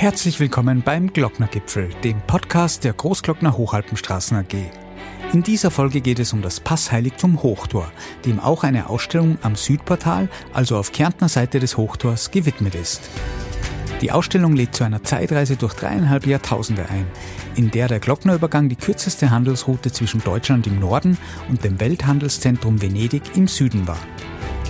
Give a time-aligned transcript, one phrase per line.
[0.00, 4.54] Herzlich willkommen beim Glocknergipfel, dem Podcast der Großglockner Hochalpenstraßen AG.
[5.34, 7.92] In dieser Folge geht es um das Passheiligtum Hochtor,
[8.24, 13.10] dem auch eine Ausstellung am Südportal, also auf Kärntner Seite des Hochtors, gewidmet ist.
[14.00, 17.04] Die Ausstellung lädt zu einer Zeitreise durch dreieinhalb Jahrtausende ein,
[17.54, 21.18] in der der Glocknerübergang die kürzeste Handelsroute zwischen Deutschland im Norden
[21.50, 24.00] und dem Welthandelszentrum Venedig im Süden war.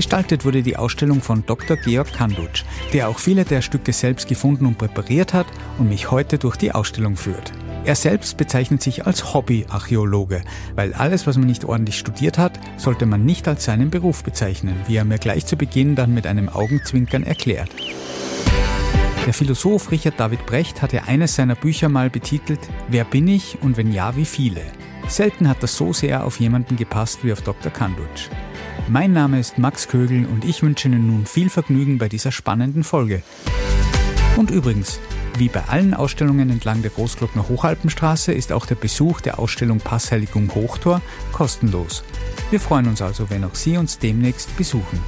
[0.01, 1.77] Gestaltet wurde die Ausstellung von Dr.
[1.77, 6.39] Georg Kandutsch, der auch viele der Stücke selbst gefunden und präpariert hat und mich heute
[6.39, 7.53] durch die Ausstellung führt.
[7.85, 10.41] Er selbst bezeichnet sich als Hobbyarchäologe,
[10.75, 14.75] weil alles, was man nicht ordentlich studiert hat, sollte man nicht als seinen Beruf bezeichnen,
[14.87, 17.69] wie er mir gleich zu Beginn dann mit einem Augenzwinkern erklärt.
[19.27, 23.77] Der Philosoph Richard David Brecht hatte eines seiner Bücher mal betitelt Wer bin ich und
[23.77, 24.63] wenn ja, wie viele?
[25.09, 27.71] Selten hat das so sehr auf jemanden gepasst wie auf Dr.
[27.71, 28.31] Kandutsch.
[28.89, 32.85] Mein Name ist Max Kögel und ich wünsche Ihnen nun viel Vergnügen bei dieser spannenden
[32.85, 33.23] Folge.
[34.37, 35.01] Und übrigens,
[35.39, 40.55] wie bei allen Ausstellungen entlang der Großglockner Hochalpenstraße ist auch der Besuch der Ausstellung Passheiligung
[40.55, 41.01] Hochtor
[41.33, 42.05] kostenlos.
[42.51, 45.01] Wir freuen uns also, wenn auch Sie uns demnächst besuchen.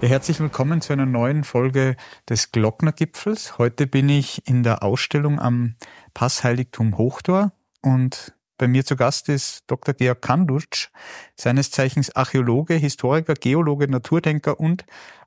[0.00, 1.94] Herzlich willkommen zu einer neuen Folge
[2.28, 3.58] des Glocknergipfels.
[3.58, 5.76] Heute bin ich in der Ausstellung am
[6.12, 9.94] Passheiligtum Hochtor und bei mir zu Gast ist Dr.
[9.94, 10.88] Georg Kandutsch,
[11.34, 14.84] seines Zeichens Archäologe, Historiker, Geologe, Naturdenker und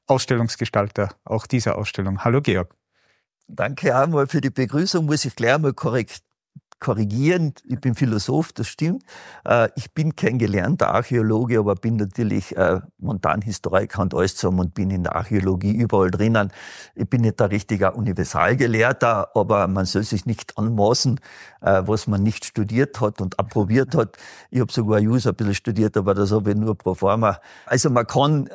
[0.07, 2.23] Ausstellungsgestalter auch dieser Ausstellung.
[2.23, 2.75] Hallo Georg.
[3.47, 5.05] Danke einmal für die Begrüßung.
[5.05, 6.23] Muss ich gleich mal korrekt
[6.79, 7.53] korrigieren.
[7.63, 9.03] Ich bin Philosoph, das stimmt.
[9.45, 14.73] Äh, ich bin kein gelernter Archäologe, aber bin natürlich äh, Montanhistoriker und alles zusammen und
[14.73, 16.51] bin in der Archäologie überall drinnen.
[16.95, 21.19] Ich bin nicht der richtige Universalgelehrter, aber man soll sich nicht anmaßen,
[21.61, 24.17] äh, was man nicht studiert hat und approbiert hat.
[24.49, 27.39] Ich habe sogar Jus ein bisschen studiert, aber das habe ich nur pro forma.
[27.65, 28.47] Also man kann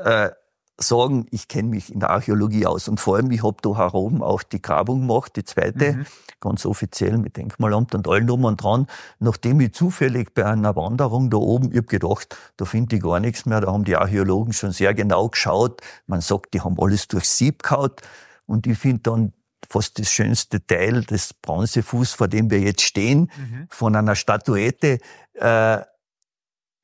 [0.82, 2.88] sagen, ich kenne mich in der Archäologie aus.
[2.88, 6.06] Und vor allem, ich habe da herum auch die Grabung gemacht, die zweite, mhm.
[6.40, 8.86] ganz offiziell mit Denkmalamt und allen drum und dran.
[9.18, 13.20] Nachdem ich zufällig bei einer Wanderung da oben, ich hab gedacht, da finde ich gar
[13.20, 15.80] nichts mehr, da haben die Archäologen schon sehr genau geschaut.
[16.06, 18.02] Man sagt, die haben alles durch Sieb gehaut.
[18.46, 19.32] Und ich finde dann
[19.68, 23.66] fast das schönste Teil, das Bronzefuß, vor dem wir jetzt stehen, mhm.
[23.68, 24.98] von einer Statuette,
[25.34, 25.78] äh,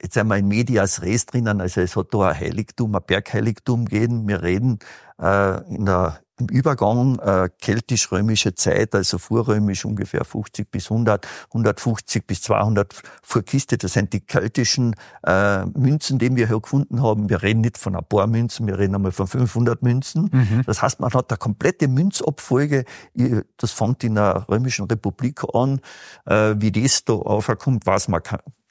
[0.03, 4.29] jetzt wir in Medias Res drinnen, also es hat da ein Heiligtum, ein Bergheiligtum gegeben.
[4.29, 4.79] Wir reden
[5.21, 12.27] äh, in der, im Übergang äh, keltisch-römische Zeit, also vorrömisch ungefähr 50 bis 100, 150
[12.27, 13.79] bis 200 vor Kiste.
[13.79, 17.31] Das sind die keltischen äh, Münzen, die wir hier gefunden haben.
[17.31, 20.29] Wir reden nicht von ein paar Münzen, wir reden einmal von 500 Münzen.
[20.31, 20.63] Mhm.
[20.67, 22.85] Das heißt, man hat eine komplette Münzabfolge.
[23.57, 25.81] Das fängt in der römischen Republik an.
[26.27, 28.21] Äh, wie das da aufkommt, weiß man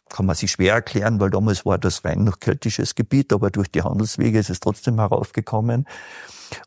[0.09, 3.69] kann man sich schwer erklären, weil damals war das rein noch keltisches Gebiet, aber durch
[3.69, 5.85] die Handelswege ist es trotzdem heraufgekommen.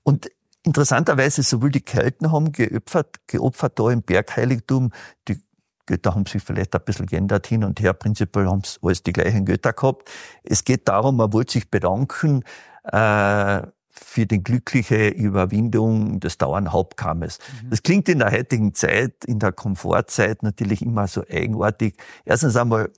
[0.02, 0.30] Und
[0.64, 4.90] interessanterweise, sowohl die Kelten haben geopfert, geopfert da im Bergheiligtum,
[5.28, 5.40] die
[5.86, 9.12] Götter haben sich vielleicht ein bisschen geändert hin und her, prinzipiell haben es alles die
[9.12, 10.10] gleichen Götter gehabt.
[10.42, 12.42] Es geht darum, man wollte sich bedanken,
[12.84, 13.62] äh,
[14.00, 17.38] für die glückliche Überwindung des dauernden Hauptkammes.
[17.62, 17.70] Mhm.
[17.70, 21.96] Das klingt in der heutigen Zeit, in der Komfortzeit natürlich immer so eigenartig.
[22.24, 22.90] Erstens einmal,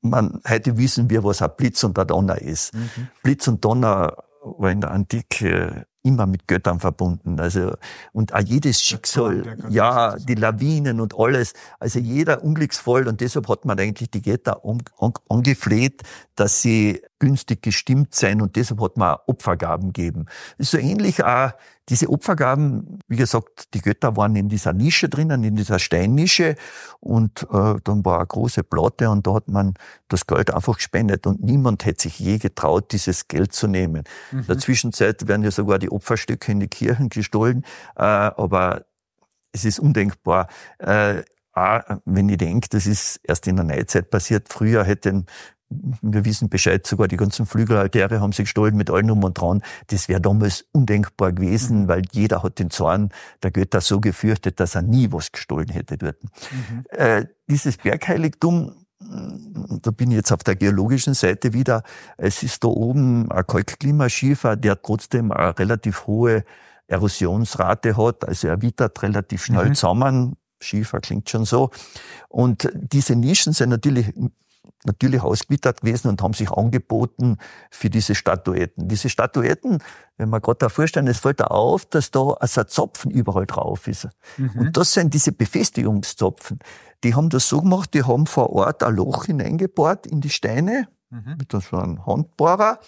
[0.00, 2.74] man, heute wissen wir, was ein Blitz und ein Donner ist.
[2.74, 3.08] Mhm.
[3.22, 7.38] Blitz und Donner war in der Antike immer mit Göttern verbunden.
[7.38, 7.74] Also,
[8.12, 11.52] und auch jedes Schicksal, ja, die Lawinen und alles.
[11.78, 14.62] Also jeder unglücksvoll und deshalb hat man eigentlich die Götter
[15.28, 16.02] angefleht,
[16.34, 20.26] dass sie günstig gestimmt sein und deshalb hat man Opfergaben gegeben.
[20.56, 21.52] ist so ähnlich auch
[21.88, 26.56] diese Opfergaben, wie gesagt, die Götter waren in dieser Nische drinnen, in dieser Steinnische
[27.00, 29.74] und äh, dann war eine große Platte und da hat man
[30.08, 34.04] das Geld einfach gespendet und niemand hätte sich je getraut, dieses Geld zu nehmen.
[34.32, 34.40] Mhm.
[34.40, 37.64] In der Zwischenzeit werden ja sogar die Opferstücke in die Kirchen gestohlen,
[37.96, 38.84] äh, aber
[39.52, 40.48] es ist undenkbar.
[40.78, 41.22] Äh,
[42.04, 44.48] wenn ich denke, das ist erst in der Neuzeit passiert.
[44.48, 45.26] Früher hätten
[45.70, 49.62] wir wissen Bescheid, sogar die ganzen Flügelaltäre haben sie gestohlen mit allem um und dran.
[49.88, 51.88] Das wäre damals undenkbar gewesen, mhm.
[51.88, 53.10] weil jeder hat den Zorn
[53.42, 56.16] der Götter so gefürchtet, dass er nie was gestohlen hätte dort.
[56.22, 56.84] Mhm.
[56.90, 61.82] Äh, dieses Bergheiligtum, da bin ich jetzt auf der geologischen Seite wieder,
[62.16, 66.44] es ist da oben ein Kalkklimaschiefer, der trotzdem eine relativ hohe
[66.88, 69.74] Erosionsrate hat, also er wittert relativ schnell mhm.
[69.74, 70.36] zusammen.
[70.60, 71.70] Schiefer klingt schon so.
[72.28, 74.12] Und diese Nischen sind natürlich
[74.84, 77.38] natürlich ausgewittert gewesen und haben sich angeboten
[77.70, 78.88] für diese Statuetten.
[78.88, 79.78] Diese Statuetten,
[80.16, 83.46] wenn man gerade da vorstellen, es fällt da auf, dass da also ein Zopfen überall
[83.46, 84.08] drauf ist.
[84.36, 84.50] Mhm.
[84.56, 86.58] Und das sind diese Befestigungszopfen.
[87.04, 90.88] Die haben das so gemacht, die haben vor Ort ein Loch hineingebohrt in die Steine
[91.10, 91.36] mhm.
[91.38, 92.80] mit so einem Handbohrer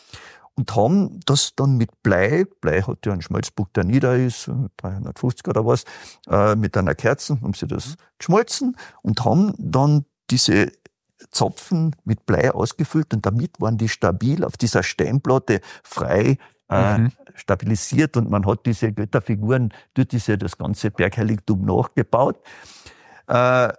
[0.60, 5.48] und haben das dann mit Blei, Blei hat ja einen Schmelzpunkt, der nieder ist, 350
[5.48, 5.84] oder was,
[6.28, 10.70] äh, mit einer Kerze haben sie das geschmolzen und haben dann diese
[11.30, 16.38] Zapfen mit Blei ausgefüllt und damit waren die stabil auf dieser Steinplatte frei
[16.70, 17.12] äh, mhm.
[17.34, 22.42] stabilisiert und man hat diese Götterfiguren dort ist ja das ganze Bergheiligtum nachgebaut.
[23.28, 23.72] Äh,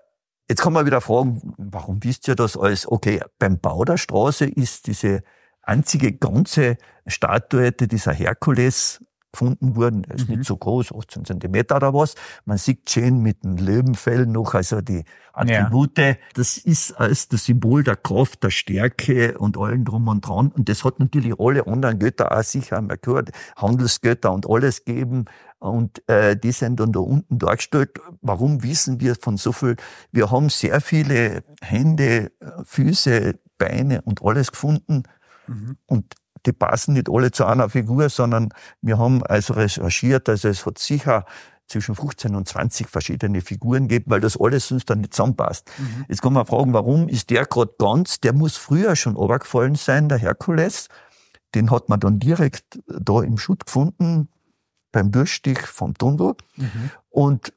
[0.49, 2.89] jetzt kann man wieder fragen, warum wisst ihr das alles?
[2.89, 5.23] Okay, beim Bau der Straße ist diese
[5.61, 6.77] einzige ganze
[7.07, 10.03] Statuette dieser Herkules gefunden worden.
[10.07, 10.37] Er ist mhm.
[10.37, 12.15] nicht so groß, 18 Zentimeter oder was.
[12.45, 15.97] Man sieht schön mit dem Löwenfell noch, also die Attribute.
[15.97, 16.15] Ja.
[16.33, 20.49] Das ist als das Symbol der Kraft, der Stärke und allen drum und dran.
[20.49, 25.25] Und das hat natürlich alle anderen Götter auch sicher gehört, Handelsgötter und alles geben.
[25.59, 27.99] Und äh, die sind dann da unten dargestellt.
[28.21, 29.75] Warum wissen wir von so viel?
[30.11, 32.31] Wir haben sehr viele Hände,
[32.63, 35.03] Füße, Beine und alles gefunden.
[35.47, 35.77] Mhm.
[35.85, 38.49] Und die passen nicht alle zu einer Figur, sondern
[38.81, 41.25] wir haben also recherchiert, also es hat sicher
[41.67, 45.69] zwischen 15 und 20 verschiedene Figuren gegeben, weil das alles sonst dann nicht zusammenpasst.
[45.77, 46.05] Mhm.
[46.09, 48.19] Jetzt kann man fragen, warum ist der gerade ganz?
[48.19, 50.89] Der muss früher schon runtergefallen sein, der Herkules.
[51.55, 54.27] Den hat man dann direkt da im Schutt gefunden,
[54.91, 56.33] beim Durchstich vom Tunnel.
[56.57, 56.91] Mhm.
[57.09, 57.53] Und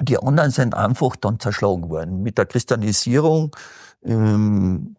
[0.00, 2.22] die anderen sind einfach dann zerschlagen worden.
[2.22, 3.54] Mit der Christianisierung
[4.02, 4.96] ähm,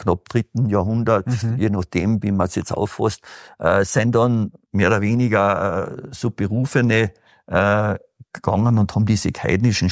[0.00, 1.56] knapp dritten Jahrhundert, mhm.
[1.58, 3.22] je nachdem, wie man es jetzt auffasst,
[3.58, 7.12] äh, sind dann mehr oder weniger äh, so Berufene
[7.46, 7.98] äh,
[8.32, 9.90] gegangen und haben diese heidnischen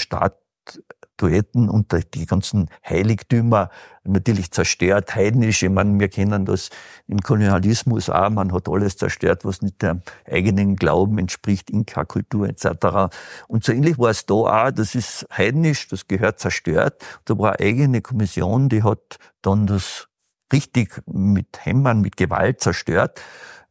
[1.18, 3.70] Statuetten und die ganzen Heiligtümer
[4.04, 5.62] natürlich zerstört, heidnisch.
[5.62, 6.70] Ich meine, wir kennen das
[7.08, 13.12] im Kolonialismus auch, man hat alles zerstört, was nicht dem eigenen Glauben entspricht, Inka-Kultur etc.
[13.48, 17.04] Und so ähnlich war es da auch, das ist heidnisch, das gehört zerstört.
[17.24, 20.08] Da war eine eigene Kommission, die hat dann das
[20.52, 23.20] richtig mit Hämmern, mit Gewalt zerstört.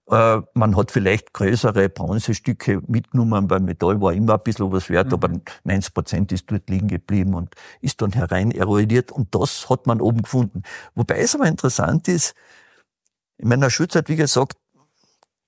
[0.09, 5.07] Äh, man hat vielleicht größere Bronzestücke mitgenommen, weil Metall war immer ein bisschen was wert,
[5.07, 5.13] mhm.
[5.13, 5.29] aber
[5.65, 9.99] 90 Prozent ist dort liegen geblieben und ist dann herein erodiert und das hat man
[9.99, 10.63] oben gefunden.
[10.95, 12.35] Wobei es aber interessant ist,
[13.37, 14.57] in meiner Schulzeit, wie gesagt,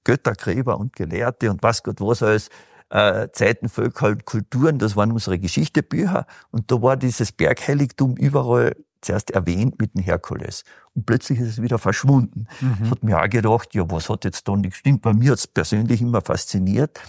[0.04, 2.50] Götter, Gräber und Gelehrte und was Gott was alles,
[2.90, 9.32] äh, Zeiten, Völker, Kulturen, das waren unsere Geschichtebücher und da war dieses Bergheiligtum überall zuerst
[9.32, 10.64] erwähnt mit dem Herkules.
[10.94, 12.48] Und plötzlich ist es wieder verschwunden.
[12.62, 12.78] Mhm.
[12.80, 15.02] Das hat mir auch gedacht, ja, was hat jetzt da nicht gestimmt?
[15.02, 17.00] Bei mir hat es persönlich immer fasziniert.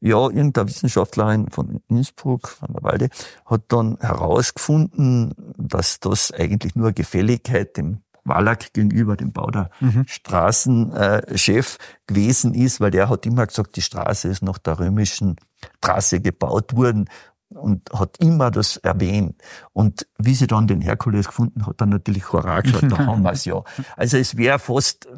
[0.00, 3.08] Ja, irgendeine Wissenschaftlerin von Innsbruck, von der Walde,
[3.46, 10.04] hat dann herausgefunden, dass das eigentlich nur Gefälligkeit dem Wallach gegenüber dem Bau der mhm.
[10.06, 15.36] Straßenchef gewesen ist, weil der hat immer gesagt, die Straße ist nach der römischen
[15.80, 17.08] Trasse gebaut worden
[17.50, 19.40] und hat immer das erwähnt.
[19.72, 23.44] Und wie sie dann den Herkules gefunden hat, dann natürlich gesagt, da haben wir es
[23.44, 23.62] ja.
[23.96, 25.08] Also es wäre fast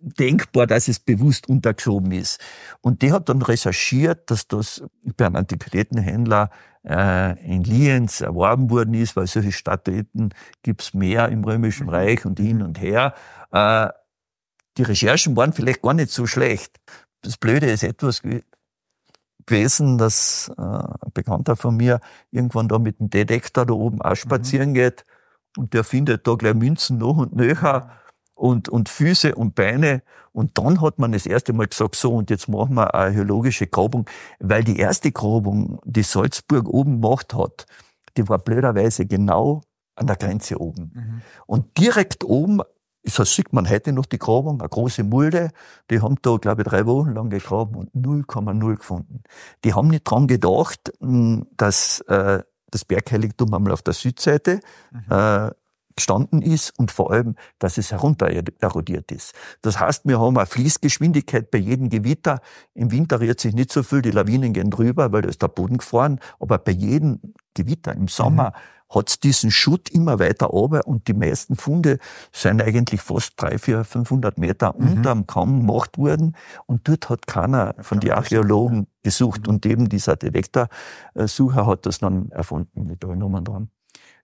[0.00, 2.40] denkbar, dass es bewusst untergeschoben ist.
[2.80, 4.82] Und die hat dann recherchiert, dass das
[5.16, 6.50] bei einem Antiquitätenhändler
[6.86, 10.32] äh, in Lienz erworben worden ist, weil solche Statuen
[10.62, 13.14] gibt's mehr im Römischen Reich und hin und her.
[13.52, 13.88] Äh,
[14.76, 16.76] die Recherchen waren vielleicht gar nicht so schlecht.
[17.22, 18.22] Das Blöde ist etwas,
[19.46, 22.00] gewesen, dass äh, ein Bekannter von mir
[22.30, 24.74] irgendwann da mit dem Detektor da oben auch spazieren mhm.
[24.74, 25.04] geht
[25.56, 27.90] und der findet da gleich Münzen noch und nöcher
[28.34, 30.02] und, und Füße und Beine.
[30.32, 33.66] Und dann hat man das erste Mal gesagt, so, und jetzt machen wir eine archäologische
[33.66, 37.66] Grabung, weil die erste Grabung, die Salzburg oben gemacht hat,
[38.16, 39.62] die war blöderweise genau
[39.96, 40.92] an der Grenze oben.
[40.94, 41.22] Mhm.
[41.46, 42.60] Und direkt oben
[43.02, 45.50] das sieht man heute noch die Grabung, eine große Mulde.
[45.90, 49.22] Die haben da, glaube ich, drei Wochen lang gegraben und 0,0 gefunden.
[49.64, 54.60] Die haben nicht dran gedacht, hm, dass äh, das Bergheiligtum einmal auf der Südseite
[54.92, 55.04] mhm.
[55.10, 55.50] äh,
[55.96, 58.28] gestanden ist und vor allem, dass es herunter
[58.60, 59.34] erodiert ist.
[59.60, 62.40] Das heißt, wir haben eine Fließgeschwindigkeit bei jedem Gewitter.
[62.74, 65.48] Im Winter rührt sich nicht so viel, die Lawinen gehen drüber, weil da ist der
[65.48, 66.20] Boden gefroren.
[66.38, 67.20] Aber bei jedem
[67.54, 71.98] Gewitter im Sommer mhm hat diesen Schutt immer weiter runter und die meisten Funde
[72.32, 74.92] sind eigentlich fast drei, vier, 500 Meter mhm.
[74.92, 80.16] unterm Kamm gemacht worden und dort hat keiner von den Archäologen gesucht und eben dieser
[80.16, 83.70] Detektorsucher hat das dann erfunden mit allen Nummern dran.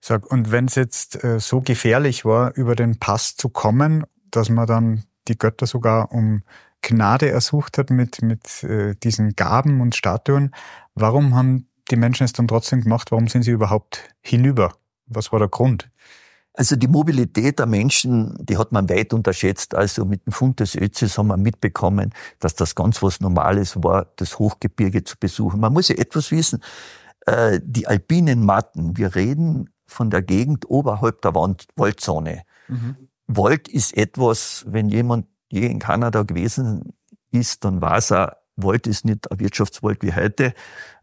[0.01, 4.49] Sag, und wenn es jetzt äh, so gefährlich war, über den Pass zu kommen, dass
[4.49, 6.43] man dann die Götter sogar um
[6.81, 10.51] Gnade ersucht hat mit, mit äh, diesen Gaben und Statuen,
[10.93, 13.11] warum haben die Menschen es dann trotzdem gemacht?
[13.11, 14.73] Warum sind sie überhaupt hinüber?
[15.05, 15.89] Was war der Grund?
[16.53, 19.75] Also die Mobilität der Menschen, die hat man weit unterschätzt.
[19.75, 24.07] Also mit dem Fund des Özis haben wir mitbekommen, dass das ganz was Normales war,
[24.15, 25.59] das Hochgebirge zu besuchen.
[25.59, 26.63] Man muss ja etwas wissen,
[27.27, 32.41] äh, die alpinen Matten, wir reden von der Gegend oberhalb der Waldzone.
[32.67, 32.95] Mhm.
[33.27, 36.93] Wald ist etwas, wenn jemand je in Kanada gewesen
[37.31, 40.53] ist, dann weiß er, Wald ist nicht ein Wirtschaftswald wie heute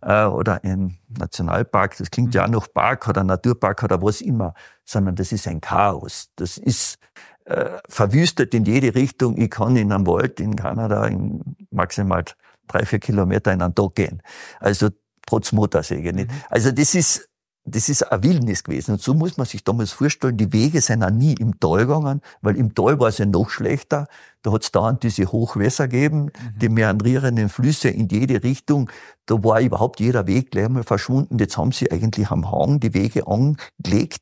[0.02, 2.32] äh, oder ein Nationalpark, das klingt mhm.
[2.34, 6.30] ja auch noch Park oder Naturpark oder was immer, sondern das ist ein Chaos.
[6.37, 6.99] Das ist
[7.44, 9.37] äh, verwüstet in jede Richtung.
[9.37, 12.25] Ich kann in einem Wald in Kanada in maximal
[12.66, 14.23] drei, vier Kilometer in einen Tag gehen.
[14.61, 14.90] Also
[15.26, 16.30] trotz Motorsäge nicht.
[16.30, 16.37] Mhm.
[16.50, 17.28] Also das ist
[17.64, 18.92] das ist ein Wildnis gewesen.
[18.92, 22.21] Und so muss man sich damals vorstellen, die Wege sind auch nie im Tal gegangen,
[22.42, 24.06] weil im Tal war es ja noch schlechter.
[24.42, 26.59] Da hat es dauernd diese Hochwässer gegeben, mhm.
[26.61, 28.90] die meandrierenden Flüsse in jede Richtung.
[29.25, 31.38] Da war überhaupt jeder Weg gleich mal verschwunden.
[31.38, 34.21] Jetzt haben sie eigentlich am Hang die Wege angelegt,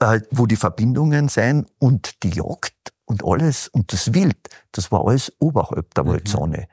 [0.00, 2.74] äh, wo die Verbindungen sind und die Jagd
[3.06, 4.36] und alles und das Wild,
[4.72, 6.08] das war alles oberhalb der mhm.
[6.08, 6.66] Waldzone.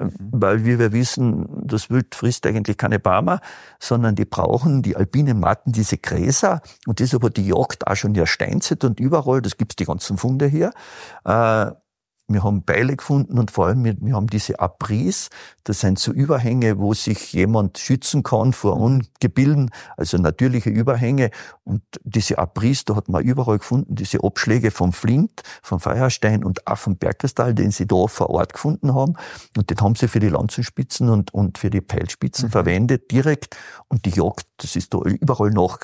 [0.00, 0.12] Mhm.
[0.32, 3.40] Weil, wie wir wissen, das Wild frisst eigentlich keine Barmer,
[3.78, 6.62] sondern die brauchen die alpinen Matten, diese Gräser.
[6.86, 10.16] Und das aber die Jagd auch schon der Steinzeit und überall, das gibt's die ganzen
[10.16, 10.72] Funde hier.
[12.32, 15.30] Wir haben Beile gefunden und vor allem wir, wir haben diese Abris.
[15.64, 21.30] Das sind so Überhänge, wo sich jemand schützen kann vor Ungebilden, also natürliche Überhänge.
[21.64, 26.66] Und diese Abris, da hat man überall gefunden, diese Abschläge vom Flint, vom Feuerstein und
[26.66, 29.14] auch vom Bergkristall, den sie da vor Ort gefunden haben.
[29.56, 32.52] Und den haben sie für die Lanzenspitzen und, und für die Pfeilspitzen mhm.
[32.52, 33.56] verwendet, direkt.
[33.88, 35.78] Und die Jagd, das ist da überall noch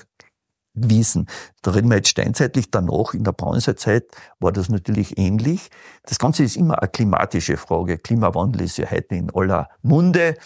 [0.77, 1.27] Wiesen.
[1.63, 4.05] Da reden wir jetzt steinzeitlich, danach in der Bronzezeit
[4.39, 5.71] war das natürlich ähnlich.
[6.05, 7.99] Das Ganze ist immer eine klimatische Frage.
[7.99, 10.37] Klimawandel ist ja heute in aller Munde.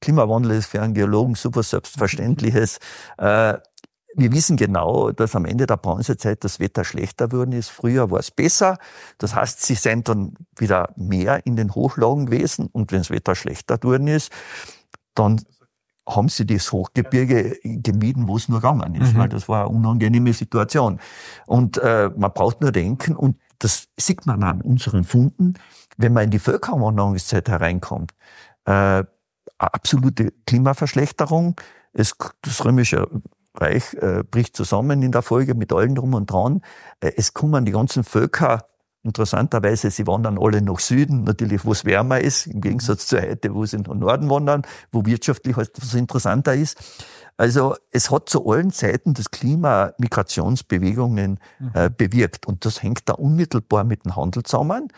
[0.00, 2.78] Klimawandel ist für einen Geologen super selbstverständliches.
[3.18, 3.58] Äh,
[4.18, 7.68] wir wissen genau, dass am Ende der Bronzezeit das Wetter schlechter geworden ist.
[7.68, 8.78] Früher war es besser.
[9.18, 12.68] Das heißt, sie sind dann wieder mehr in den Hochlagen gewesen.
[12.72, 14.32] Und wenn das Wetter schlechter geworden ist,
[15.14, 15.42] dann
[16.08, 19.18] haben sie das Hochgebirge gemieden, wo es nur gegangen ist, mhm.
[19.18, 21.00] weil das war eine unangenehme Situation.
[21.46, 25.54] Und äh, man braucht nur denken, und das sieht man an unseren Funden,
[25.96, 28.12] wenn man in die Völkerwanderungszeit hereinkommt.
[28.66, 29.04] Äh,
[29.58, 31.60] absolute Klimaverschlechterung.
[31.92, 33.08] Es, das römische
[33.54, 36.60] Reich äh, bricht zusammen in der Folge mit allen drum und dran.
[37.00, 38.66] Äh, es kommen die ganzen Völker
[39.06, 43.54] Interessanterweise, sie wandern alle nach Süden, natürlich wo es wärmer ist, im Gegensatz zu heute,
[43.54, 46.76] wo sie nach Norden wandern, wo wirtschaftlich halt was interessanter ist.
[47.36, 51.38] Also es hat zu allen Zeiten das Klima Migrationsbewegungen
[51.72, 54.88] äh, bewirkt und das hängt da unmittelbar mit dem Handel zusammen.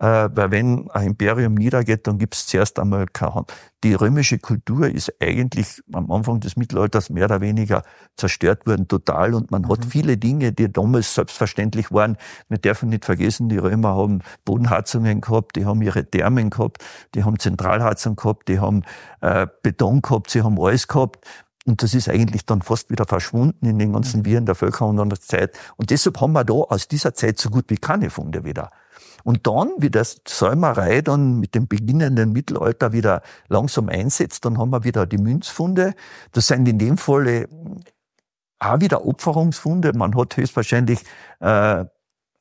[0.00, 3.52] Äh, weil wenn ein Imperium niedergeht, dann gibt es zuerst einmal keine Hand.
[3.84, 7.84] Die römische Kultur ist eigentlich am Anfang des Mittelalters mehr oder weniger
[8.16, 9.34] zerstört worden, total.
[9.34, 9.68] Und man mhm.
[9.68, 12.16] hat viele Dinge, die damals selbstverständlich waren.
[12.48, 16.84] Wir dürfen nicht vergessen, die Römer haben Bodenheizungen gehabt, die haben ihre Thermen gehabt,
[17.14, 18.82] die haben Zentralheizung gehabt, die haben
[19.20, 21.24] äh, Beton gehabt, sie haben alles gehabt.
[21.66, 24.24] Und das ist eigentlich dann fast wieder verschwunden in den ganzen mhm.
[24.26, 25.56] Viren der Völkerwanderungszeit.
[25.76, 28.70] Und deshalb haben wir da aus dieser Zeit so gut wie keine Funde wieder.
[29.24, 34.70] Und dann, wie das Säumerei dann mit dem beginnenden Mittelalter wieder langsam einsetzt, dann haben
[34.70, 35.94] wir wieder die Münzfunde.
[36.32, 37.48] Das sind in dem Falle
[38.58, 39.92] auch wieder Opferungsfunde.
[39.94, 41.00] Man hat höchstwahrscheinlich
[41.40, 41.84] äh,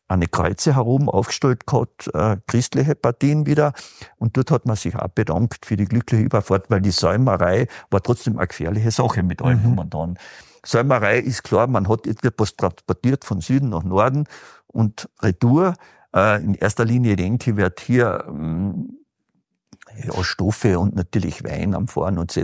[0.08, 3.74] eine Kreuze herum aufgestellt gehabt, äh, christliche Partien wieder.
[4.18, 8.02] Und dort hat man sich auch bedankt für die glückliche Überfahrt, weil die Säumerei war
[8.02, 9.80] trotzdem eine gefährliche Sache mit allem mhm.
[9.80, 10.18] und dann.
[10.66, 14.28] Säumerei ist klar, man hat etwas transportiert von Süden nach Norden
[14.68, 15.74] und Retour.
[16.16, 19.00] Äh, in erster Linie denke ich, wird hier ähm,
[19.96, 22.44] ja, Stoffe und natürlich Wein am Fahren und so.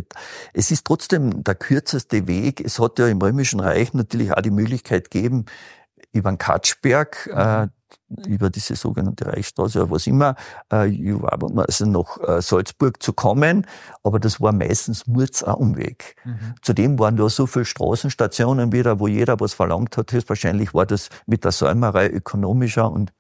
[0.54, 2.62] Es ist trotzdem der kürzeste Weg.
[2.62, 5.46] Es hat ja im Römischen Reich natürlich auch die Möglichkeit gegeben,
[6.12, 7.68] über den Katschberg, äh,
[8.26, 10.36] über diese sogenannte Reichsstraße oder was immer,
[10.72, 11.14] äh,
[11.56, 13.68] also nach äh, Salzburg zu kommen.
[14.04, 16.16] Aber das war meistens Murz ein Umweg.
[16.26, 16.56] Mhm.
[16.62, 20.12] Zudem waren da so viele Straßenstationen wieder, wo jeder was verlangt hat.
[20.12, 23.14] Höchstwahrscheinlich war das mit der Säumerei ökonomischer und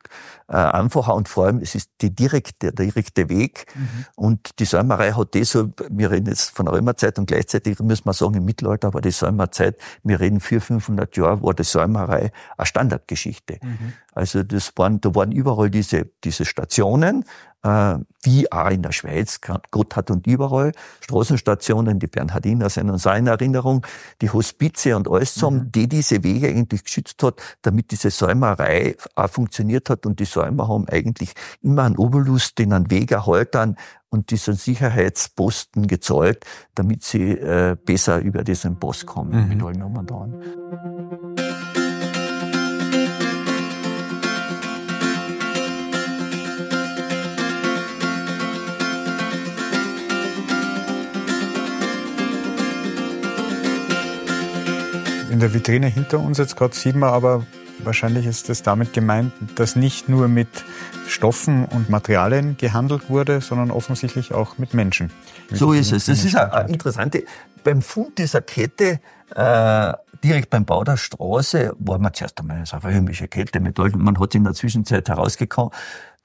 [0.48, 3.68] äh, einfacher und vor allem es ist die direkte, der direkte Weg.
[3.76, 4.06] Mhm.
[4.16, 8.14] Und die Säumerei hat deshalb, wir reden jetzt von der Römerzeit und gleichzeitig müssen wir
[8.14, 12.66] sagen, im Mittelalter war die Säumerzeit, wir reden 400, 500 Jahre, war die Säumerei eine
[12.66, 13.60] Standardgeschichte.
[13.62, 13.94] Mhm.
[14.14, 17.26] Also das waren, da waren überall diese, diese Stationen,
[17.62, 19.40] äh, wie auch in der Schweiz,
[19.72, 20.72] Gotthard und überall,
[21.02, 23.86] Straßenstationen, die Bernhardiner sind uns in Erinnerung,
[24.22, 25.72] die Hospize und alles zusammen, mhm.
[25.72, 30.68] die diese Wege eigentlich geschützt hat, damit diese Säumerei auch funktioniert hat und die Säumer
[30.68, 33.76] haben eigentlich immer einen Obolus, den einen Weg erhalten
[34.10, 36.46] und diesen Sicherheitsposten gezahlt,
[36.76, 39.50] damit sie äh, besser über diesen Post kommen mhm.
[39.50, 41.59] mit allen um dran.
[55.30, 57.46] In der Vitrine hinter uns jetzt gerade sieht man aber
[57.84, 60.48] wahrscheinlich ist es damit gemeint, dass nicht nur mit
[61.08, 65.12] Stoffen und Materialien gehandelt wurde, sondern offensichtlich auch mit Menschen.
[65.52, 66.06] So ist es.
[66.06, 67.24] Das ist eine interessante.
[67.64, 69.00] Beim Fund dieser Kette
[69.36, 74.20] äh, direkt beim Bau der Straße war man zuerst einmal eine römische Kette mit Man
[74.20, 75.72] hat in der Zwischenzeit herausgekommen,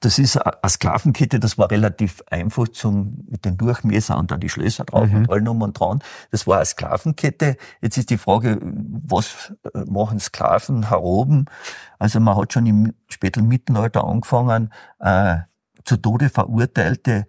[0.01, 4.49] das ist eine Sklavenkette, das war relativ einfach zum, mit den Durchmesser und dann die
[4.49, 5.17] Schlösser drauf mhm.
[5.17, 5.99] und allem um und dran.
[6.31, 7.57] Das war eine Sklavenkette.
[7.81, 11.45] Jetzt ist die Frage, was äh, machen Sklaven heroben?
[11.97, 15.37] Also man hat schon im späten Mittelalter angefangen, äh,
[15.85, 17.25] zu Tode verurteilte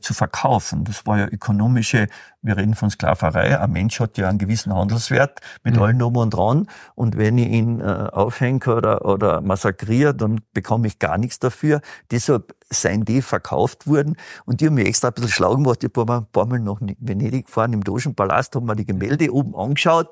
[0.00, 0.84] zu verkaufen.
[0.84, 2.08] Das war ja ökonomische,
[2.42, 3.58] wir reden von Sklaverei.
[3.58, 5.82] Ein Mensch hat ja einen gewissen Handelswert mit mhm.
[5.82, 6.68] allen um und dran.
[6.94, 11.80] Und wenn ich ihn äh, aufhänge oder, oder massakriere, dann bekomme ich gar nichts dafür.
[12.10, 14.16] Deshalb seien die verkauft worden.
[14.44, 15.82] Und die haben mich extra ein bisschen schlau gemacht.
[15.84, 19.54] Ich bin ein paar Mal nach Venedig gefahren, im Dogenpalast, haben mir die Gemälde oben
[19.54, 20.10] angeschaut.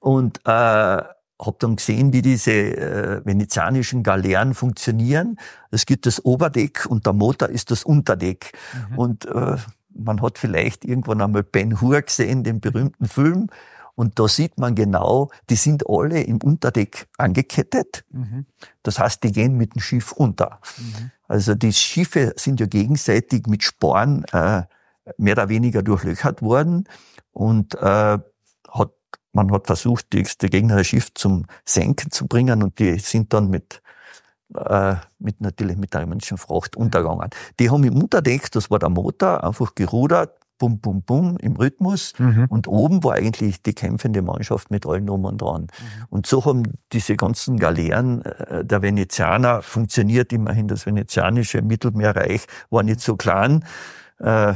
[0.00, 1.02] Und äh,
[1.40, 5.38] habe dann gesehen, wie diese äh, venezianischen Galeeren funktionieren.
[5.70, 8.52] Es gibt das Oberdeck und der Motor ist das Unterdeck.
[8.90, 8.98] Mhm.
[8.98, 9.56] Und äh,
[9.94, 13.48] man hat vielleicht irgendwann einmal Ben Hur gesehen, den berühmten Film.
[13.94, 18.04] Und da sieht man genau, die sind alle im Unterdeck angekettet.
[18.10, 18.46] Mhm.
[18.82, 20.60] Das heißt, die gehen mit dem Schiff unter.
[20.78, 21.10] Mhm.
[21.28, 24.62] Also die Schiffe sind ja gegenseitig mit Sporen äh,
[25.18, 26.88] mehr oder weniger durchlöchert worden.
[27.32, 28.18] Und äh,
[29.32, 33.48] man hat versucht, die, die gegnerische Schiff zum Senken zu bringen und die sind dann
[33.48, 33.82] mit,
[34.54, 37.30] äh, mit natürlich mit der menschlichen Fracht untergegangen.
[37.58, 42.12] Die haben im Unterdeck, das war der Motor, einfach gerudert, bum, bum, bum, im Rhythmus.
[42.18, 42.46] Mhm.
[42.48, 45.62] Und oben war eigentlich die kämpfende Mannschaft mit allen um und dran.
[45.62, 46.04] Mhm.
[46.10, 50.32] Und so haben diese ganzen Galeeren äh, der Venezianer funktioniert.
[50.32, 53.64] Immerhin das venezianische Mittelmeerreich war nicht so klein.
[54.18, 54.54] Äh,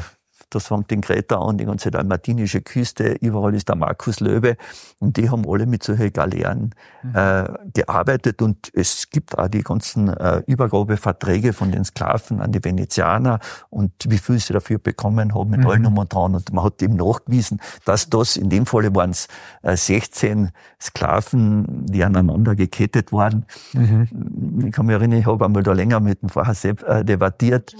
[0.54, 4.56] das fängt in Kreta an, die ganze dalmatinische Küste, überall ist der Markus Löwe.
[5.00, 7.14] Und die haben alle mit solchen Galeeren mhm.
[7.14, 8.42] äh, gearbeitet.
[8.42, 13.92] Und es gibt auch die ganzen äh, Übergabeverträge von den Sklaven an die Venezianer und
[14.08, 15.66] wie viel sie dafür bekommen haben mit mhm.
[15.66, 16.34] allen um dran.
[16.34, 19.28] Und man hat eben nachgewiesen, dass das, in dem Falle waren es
[19.62, 20.50] äh, 16
[20.80, 23.46] Sklaven, die aneinander gekettet waren.
[23.72, 24.64] Mhm.
[24.66, 27.74] Ich kann mich erinnern, ich habe einmal da länger mit dem Pfarrer Sepp äh, debattiert.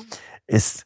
[0.47, 0.85] Es,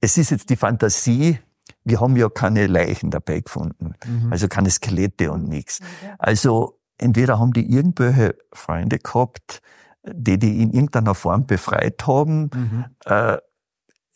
[0.00, 1.38] es ist jetzt die Fantasie,
[1.84, 4.32] wir haben ja keine Leichen dabei gefunden, mhm.
[4.32, 5.80] also keine Skelette und nichts.
[6.18, 9.60] Also entweder haben die irgendwelche Freunde gehabt,
[10.04, 12.50] die die in irgendeiner Form befreit haben.
[12.54, 12.84] Mhm.
[13.04, 13.38] Äh,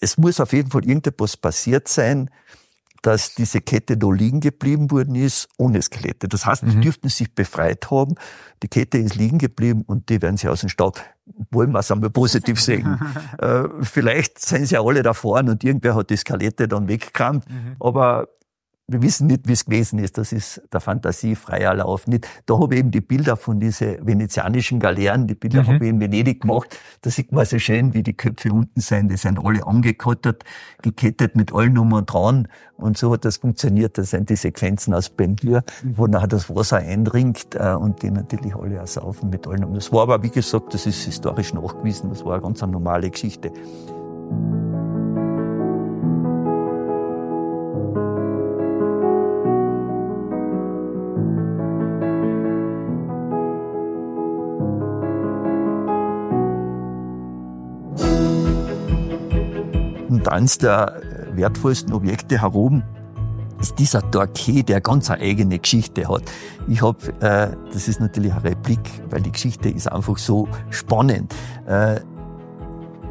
[0.00, 2.30] es muss auf jeden Fall irgendetwas passiert sein,
[3.02, 6.28] dass diese Kette da liegen geblieben worden ist, ohne Skelette.
[6.28, 6.82] Das heißt, die mhm.
[6.82, 8.14] dürften sich befreit haben.
[8.62, 11.00] Die Kette ist liegen geblieben und die werden sie aus dem Staub,
[11.50, 12.98] wollen wir es einmal positiv sehen.
[13.38, 17.48] äh, vielleicht sind sie ja alle da vorne und irgendwer hat die Skelette dann weggekramt.
[17.50, 17.76] Mhm.
[17.80, 18.28] Aber
[18.88, 20.18] wir wissen nicht, wie es gewesen ist.
[20.18, 22.06] Das ist der Fantasie freier Lauf.
[22.06, 22.28] Nicht.
[22.46, 25.66] Da habe ich eben die Bilder von diesen venezianischen Galeeren, die Bilder mhm.
[25.66, 26.78] habe ich in Venedig gemacht.
[27.00, 29.10] Da sieht man so schön, wie die Köpfe unten sind.
[29.10, 30.44] Die sind alle angekettet,
[30.82, 32.48] gekettet mit allen Nummern dran.
[32.76, 33.98] Und so hat das funktioniert.
[33.98, 35.62] Das sind die Sequenzen aus mhm.
[35.94, 39.76] wo nachher das Wasser eindringt äh, und die natürlich alle ersaufen mit allen Nummern.
[39.76, 42.10] Das war aber, wie gesagt, das ist historisch nachgewiesen.
[42.10, 43.52] Das war eine ganz normale Geschichte.
[60.32, 61.02] Eines der
[61.34, 62.82] wertvollsten Objekte herum
[63.60, 66.22] ist dieser Torquet, der ganz eine eigene Geschichte hat.
[66.66, 71.32] Ich habe, äh, das ist natürlich eine Replik, weil die Geschichte ist einfach so spannend.
[71.66, 72.00] Äh,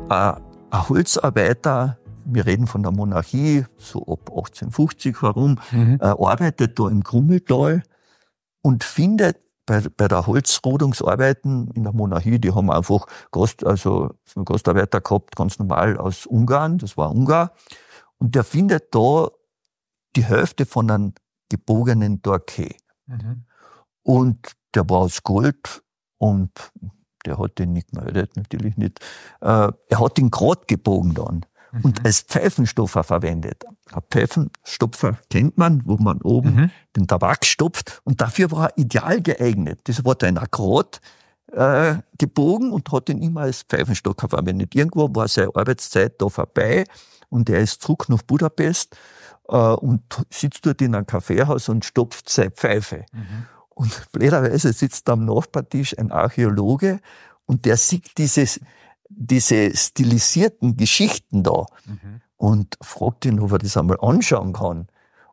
[0.09, 0.35] ein
[0.73, 5.99] Holzarbeiter, wir reden von der Monarchie, so ab 1850 herum, mhm.
[6.01, 7.83] äh, arbeitet da im Krummeltal
[8.61, 14.11] und findet bei, bei der Holzrodungsarbeiten in der Monarchie, die haben einfach Gast, also
[14.45, 17.53] Gastarbeiter gehabt, ganz normal aus Ungarn, das war Ungar.
[18.17, 19.29] Und der findet da
[20.15, 21.13] die Hälfte von einem
[21.49, 22.77] gebogenen Dorquet.
[23.07, 23.45] Mhm.
[24.03, 25.83] Und der war aus Gold
[26.17, 26.51] und
[27.25, 28.99] der hat den nicht gemeldet, natürlich nicht.
[29.41, 31.81] Äh, er hat ihn grad gebogen dann mhm.
[31.81, 33.63] und als Pfeifenstopfer verwendet.
[34.09, 36.71] Pfeifenstopfer kennt man, wo man oben mhm.
[36.95, 39.81] den Tabak stopft und dafür war er ideal geeignet.
[39.85, 41.01] Das war ein Akkord
[41.51, 44.75] äh, gebogen und hat ihn immer als Pfeifenstocker verwendet.
[44.75, 46.85] Irgendwo war seine Arbeitszeit da vorbei
[47.29, 48.95] und er ist zurück nach Budapest
[49.49, 53.05] äh, und sitzt dort in einem Kaffeehaus und stopft seine Pfeife.
[53.11, 53.45] Mhm.
[53.69, 56.99] Und blöderweise sitzt am Nachbartisch ein Archäologe
[57.45, 58.59] und der sieht dieses
[59.13, 62.21] diese stilisierten Geschichten da mhm.
[62.41, 64.87] Und fragt ihn, ob er das einmal anschauen kann.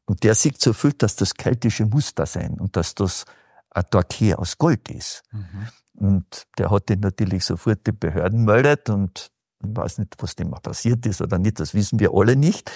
[0.04, 3.24] Und der sieht so viel, dass das keltische Muster sein und dass das
[3.70, 5.22] ein Torquet aus Gold ist.
[5.32, 5.68] Mhm.
[5.94, 9.30] Und der hat den natürlich sofort die Behörden meldet und
[9.64, 12.70] ich weiß nicht, was dem passiert ist oder nicht, das wissen wir alle nicht.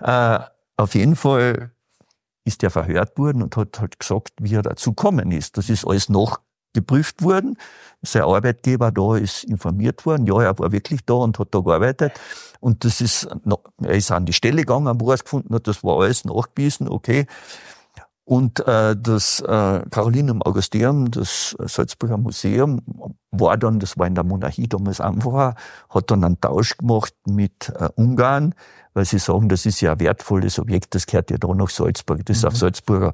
[0.00, 0.40] Äh,
[0.76, 1.72] auf jeden Fall
[2.44, 5.56] ist er verhört worden und hat halt gesagt, wie er dazu gekommen ist.
[5.56, 6.10] Das ist alles
[6.78, 7.56] nachgeprüft worden.
[8.02, 10.26] Sein Arbeitgeber da ist informiert worden.
[10.26, 12.12] Ja, er war wirklich da und hat da gearbeitet.
[12.60, 13.28] Und das ist,
[13.82, 15.66] er ist an die Stelle gegangen, wo er es gefunden hat.
[15.66, 17.26] Das war alles nachgewiesen, okay.
[18.28, 22.82] Und äh, das äh, Carolinum Augusteum, das Salzburger Museum,
[23.30, 25.54] war dann, das war in der Monarchie damals einfach,
[25.88, 28.54] hat dann einen Tausch gemacht mit äh, Ungarn,
[28.92, 32.26] weil sie sagen, das ist ja ein wertvolles Objekt, das gehört ja da nach Salzburg,
[32.26, 32.48] das ist mhm.
[32.48, 33.12] auf Salzburger.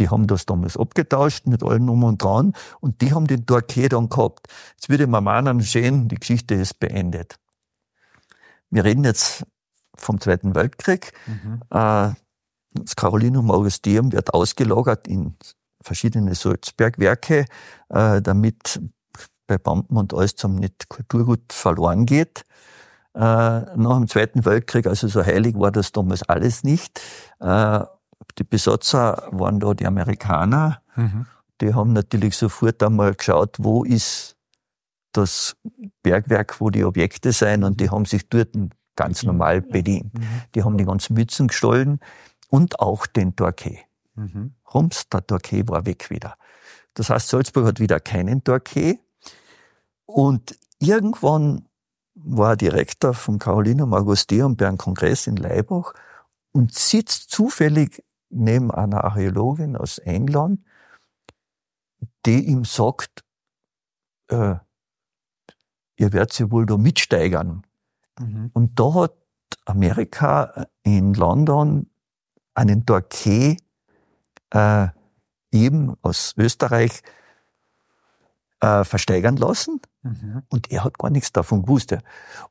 [0.00, 3.90] Die haben das damals abgetauscht mit allen um und dran und die haben den Torquet
[3.90, 4.48] dann gehabt.
[4.72, 7.36] Jetzt würde man meinen, schön, die Geschichte ist beendet.
[8.70, 9.44] Wir reden jetzt
[9.96, 11.12] vom Zweiten Weltkrieg.
[11.28, 11.60] Mhm.
[11.70, 12.14] Äh,
[12.84, 15.36] das Carolinum Augusteum wird ausgelagert in
[15.82, 17.46] verschiedene Salzbergwerke,
[17.88, 18.80] äh, damit
[19.46, 22.44] bei Bampen und alles zum nicht Kulturgut verloren geht.
[23.14, 27.00] Äh, nach dem Zweiten Weltkrieg, also so heilig war das damals alles nicht.
[27.40, 27.84] Äh,
[28.38, 30.82] die Besatzer waren da die Amerikaner.
[30.96, 31.26] Mhm.
[31.60, 34.36] Die haben natürlich sofort einmal geschaut, wo ist
[35.12, 35.56] das
[36.02, 38.50] Bergwerk, wo die Objekte sein, und die haben sich dort
[38.96, 40.12] ganz normal bedient.
[40.12, 40.26] Mhm.
[40.54, 42.00] Die haben die ganzen Mützen gestohlen
[42.48, 43.80] und auch den Torquay.
[44.14, 44.54] Mhm.
[44.72, 46.36] Rums, der Torquay war weg wieder.
[46.94, 48.98] Das heißt, Salzburg hat wieder keinen Torquay.
[50.06, 51.68] Und irgendwann
[52.14, 55.92] war Direktor vom Carolinum Augusteum bei einem Kongress in Leibach
[56.52, 60.64] und sitzt zufällig neben einer Archäologin aus England,
[62.24, 63.24] die ihm sagt,
[64.28, 64.56] äh,
[65.96, 67.62] ihr werdet sie wohl da mitsteigern.
[68.18, 68.50] Mhm.
[68.54, 69.14] Und da hat
[69.66, 71.90] Amerika in London
[72.56, 73.58] einen Torquet
[74.50, 74.88] äh,
[75.52, 77.02] eben aus Österreich
[78.60, 79.80] äh, versteigern lassen.
[80.02, 80.42] Mhm.
[80.48, 81.96] Und er hat gar nichts davon gewusst.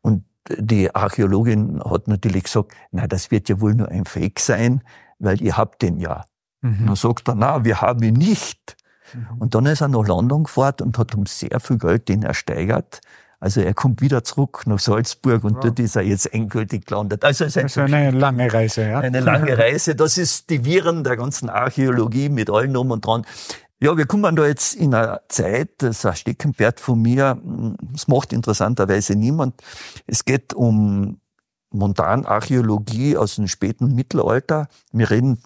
[0.01, 4.83] Und die Archäologin hat natürlich gesagt, na, das wird ja wohl nur ein Fake sein,
[5.19, 6.25] weil ihr habt den ja.
[6.61, 6.87] Mhm.
[6.87, 8.77] dann sagt er, na, wir haben ihn nicht.
[9.13, 9.37] Mhm.
[9.39, 13.01] Und dann ist er nach London gefahren und hat um sehr viel Geld den ersteigert.
[13.39, 15.63] Also er kommt wieder zurück nach Salzburg und wow.
[15.63, 17.23] dort ist er jetzt endgültig gelandet.
[17.23, 18.99] Also es ist eine lange Reise, ja.
[18.99, 19.95] Eine lange Reise.
[19.95, 23.25] Das ist die Viren der ganzen Archäologie mit allen um und dran.
[23.81, 27.37] Ja, wir kommen da jetzt in einer Zeit, das ist ein Steckenpferd von mir,
[27.91, 29.61] das macht interessanterweise niemand.
[30.07, 31.19] Es geht um
[31.71, 34.67] Montanarchäologie aus dem späten Mittelalter.
[34.91, 35.39] Wir reden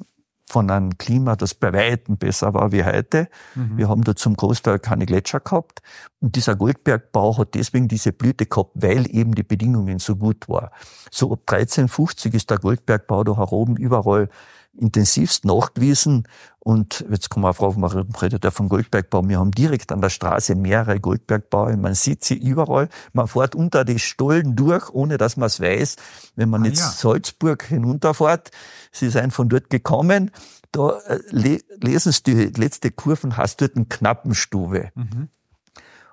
[0.49, 3.27] von einem Klima, das bei Weitem besser war wie heute.
[3.55, 3.77] Mhm.
[3.77, 5.81] Wir haben da zum Großteil keine Gletscher gehabt.
[6.19, 10.69] Und dieser Goldbergbau hat deswegen diese Blüte gehabt, weil eben die Bedingungen so gut waren.
[11.11, 14.29] So ab 1350 ist der Goldbergbau da heroben überall
[14.77, 16.27] intensivst nachgewiesen.
[16.59, 19.27] Und jetzt kann man fragen, warum redet er von Goldbergbau?
[19.27, 21.77] Wir haben direkt an der Straße mehrere Goldbergbaue.
[21.77, 22.89] Man sieht sie überall.
[23.13, 25.95] Man fährt unter die Stollen durch, ohne dass man es weiß.
[26.35, 26.89] Wenn man ah, jetzt ja.
[26.89, 28.51] Salzburg hinunterfährt,
[28.91, 30.31] sie sind von dort gekommen,
[30.71, 34.91] da äh, lesen Sie die letzte Kurven, hast dort eine Knappenstube.
[34.93, 35.29] Mhm.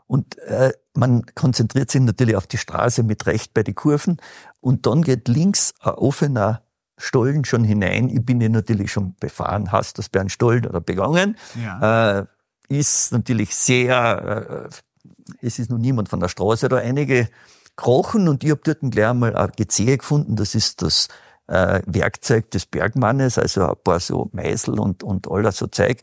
[0.07, 4.19] Und äh, man konzentriert sich natürlich auf die Straße mit Recht bei den Kurven.
[4.61, 6.63] Und dann geht links ein offener
[6.99, 8.09] Stollen schon hinein.
[8.09, 11.37] Ich bin ja natürlich schon befahren, hast das bei einem Stollen oder begangen.
[11.63, 12.21] Ja.
[12.21, 12.27] Äh,
[12.69, 17.29] ist natürlich sehr, äh, es ist noch niemand von der Straße da einige
[17.77, 21.09] krochen und ich habe dort gleich einmal ein Gezehe gefunden, das ist das
[21.47, 26.01] äh, Werkzeug des Bergmannes, also ein paar so Meißel und, und all das so Zeug,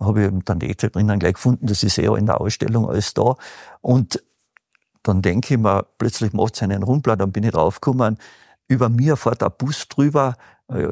[0.00, 3.34] habe ich dann die drinnen gleich gefunden, das ist ja in der Ausstellung alles da.
[3.80, 4.22] Und
[5.02, 8.18] dann denke ich mir, plötzlich macht es einen Rundblatt, dann bin ich draufgekommen,
[8.68, 10.36] über mir fährt ein Bus drüber,
[10.68, 10.88] äh,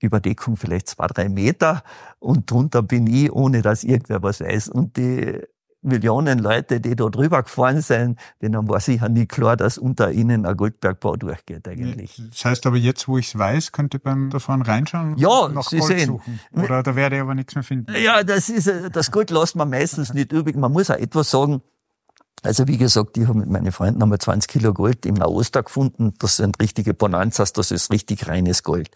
[0.00, 1.82] Überdeckung vielleicht zwei, drei Meter
[2.20, 4.68] und drunter bin ich, ohne dass irgendwer was weiß.
[4.68, 5.40] Und die
[5.80, 10.44] Millionen Leute, die da drüber gefahren sind, denen war sicher nie klar, dass unter ihnen
[10.44, 12.20] ein Goldbergbau durchgeht eigentlich.
[12.30, 15.78] Das heißt aber jetzt, wo ich es weiß, könnte beim davon reinschauen ja, nach Sie
[15.78, 16.06] Gold sehen.
[16.06, 16.40] suchen.
[16.52, 17.94] Oder da werde ich aber nichts mehr finden.
[17.94, 20.56] Ja, das ist das Gold lässt man meistens nicht übrig.
[20.56, 21.62] Man muss auch etwas sagen,
[22.42, 26.14] also wie gesagt, ich habe mit meinen Freunden einmal 20 Kilo Gold im Nahoster gefunden.
[26.18, 28.90] Das sind richtige Bonanzas, das ist richtig reines Gold.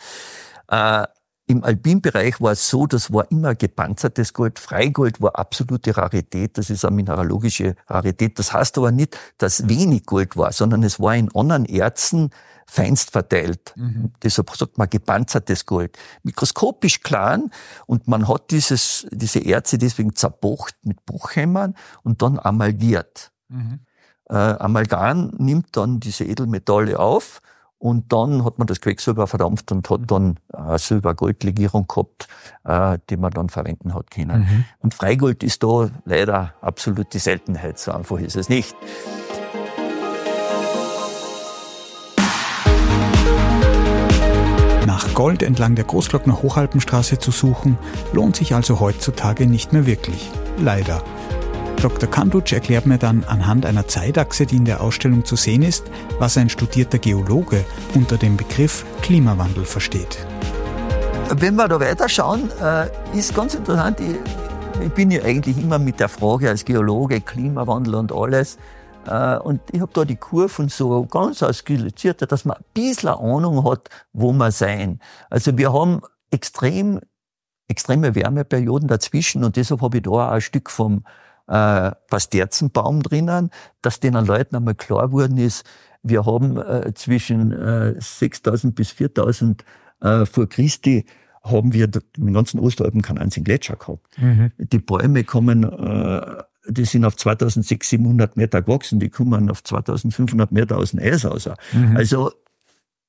[0.69, 1.07] Äh,
[1.47, 4.59] Im Alpinbereich war es so, das war immer gepanzertes Gold.
[4.59, 8.39] Freigold war absolute Rarität, das ist eine mineralogische Rarität.
[8.39, 12.31] Das heißt aber nicht, dass wenig Gold war, sondern es war in anderen Erzen
[12.67, 13.75] feinst verteilt.
[13.77, 14.13] Mhm.
[14.23, 15.99] Deshalb sagt man gepanzertes Gold.
[16.23, 17.51] Mikroskopisch klein
[17.87, 23.32] und man hat dieses, diese Erze deswegen zerbocht mit Bruchhämmern und dann amalgiert.
[23.53, 23.81] Mhm.
[24.29, 27.41] Äh, Amalgam nimmt dann diese Edelmetalle auf
[27.83, 32.29] Und dann hat man das Quecksilber verdampft und hat dann äh, Silber-Gold-Legierung gehabt,
[32.63, 34.43] äh, die man dann verwenden hat können.
[34.43, 34.65] Mhm.
[34.79, 38.77] Und Freigold ist da leider absolut die Seltenheit, so einfach ist es nicht.
[44.87, 47.77] Nach Gold entlang der Großglockner Hochalpenstraße zu suchen,
[48.13, 50.31] lohnt sich also heutzutage nicht mehr wirklich.
[50.57, 51.03] Leider.
[51.83, 52.09] Dr.
[52.09, 55.91] Kandutsch erklärt mir dann anhand einer Zeitachse, die in der Ausstellung zu sehen ist,
[56.21, 57.65] was ein studierter Geologe
[57.97, 60.25] unter dem Begriff Klimawandel versteht.
[61.35, 66.09] Wenn wir da weiterschauen, äh, ist ganz interessant, ich, bin ja eigentlich immer mit der
[66.09, 68.59] Frage als Geologe, Klimawandel und alles,
[69.09, 73.69] äh, und ich habe da die Kurven so ganz skizziert, dass man ein bisschen Ahnung
[73.69, 75.01] hat, wo wir sein.
[75.31, 77.01] Also wir haben extrem,
[77.67, 81.03] extreme Wärmeperioden dazwischen und deshalb habe ich da auch ein Stück vom
[81.49, 83.51] äh, Pasterzenbaum drinnen,
[83.81, 85.65] dass den Leuten einmal klar geworden ist,
[86.03, 89.65] wir haben äh, zwischen äh, 6000 bis 4000
[90.01, 91.07] äh, vor Christi
[91.45, 94.07] haben wir den ganzen Ostalpen keinen einzigen Gletscher gehabt.
[94.19, 94.53] Mhm.
[94.59, 100.77] Die Bäume kommen, äh, die sind auf 2600, Meter gewachsen, die kommen auf 2500 Meter
[100.77, 101.49] aus dem Eis raus.
[101.73, 101.97] Mhm.
[101.97, 102.33] Also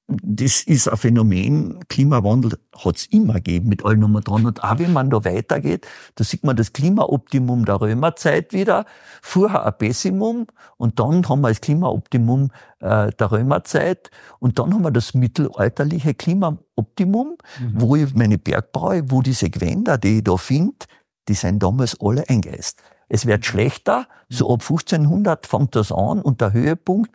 [0.07, 4.45] das ist ein Phänomen, Klimawandel hat's immer gegeben mit allen Nummer dran.
[4.45, 8.85] Und auch wenn man da weitergeht, da sieht man das Klimaoptimum der Römerzeit wieder,
[9.21, 14.83] vorher ein Pessimum und dann haben wir das Klimaoptimum äh, der Römerzeit und dann haben
[14.83, 17.71] wir das mittelalterliche Klimaoptimum, mhm.
[17.73, 20.85] wo ich meine Bergbaue, wo diese Gewänder, die ich da finde,
[21.29, 22.83] die sind damals alle eingeist.
[23.07, 27.11] Es wird schlechter, so ab 1500 fängt das an und der Höhepunkt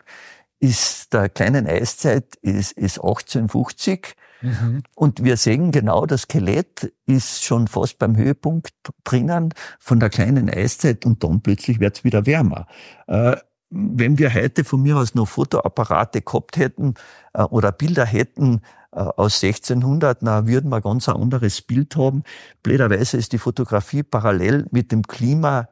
[0.60, 4.16] ist der kleinen Eiszeit ist, ist 1850.
[4.40, 4.82] Mhm.
[4.94, 8.72] Und wir sehen genau, das Skelett ist schon fast beim Höhepunkt
[9.04, 12.66] drinnen von der kleinen Eiszeit und dann plötzlich wird's wieder wärmer.
[13.08, 13.36] Äh,
[13.70, 16.94] wenn wir heute von mir aus noch Fotoapparate gehabt hätten
[17.34, 22.22] äh, oder Bilder hätten äh, aus 1600, na, würden wir ganz ein anderes Bild haben.
[22.62, 25.68] Blöderweise ist die Fotografie parallel mit dem Klima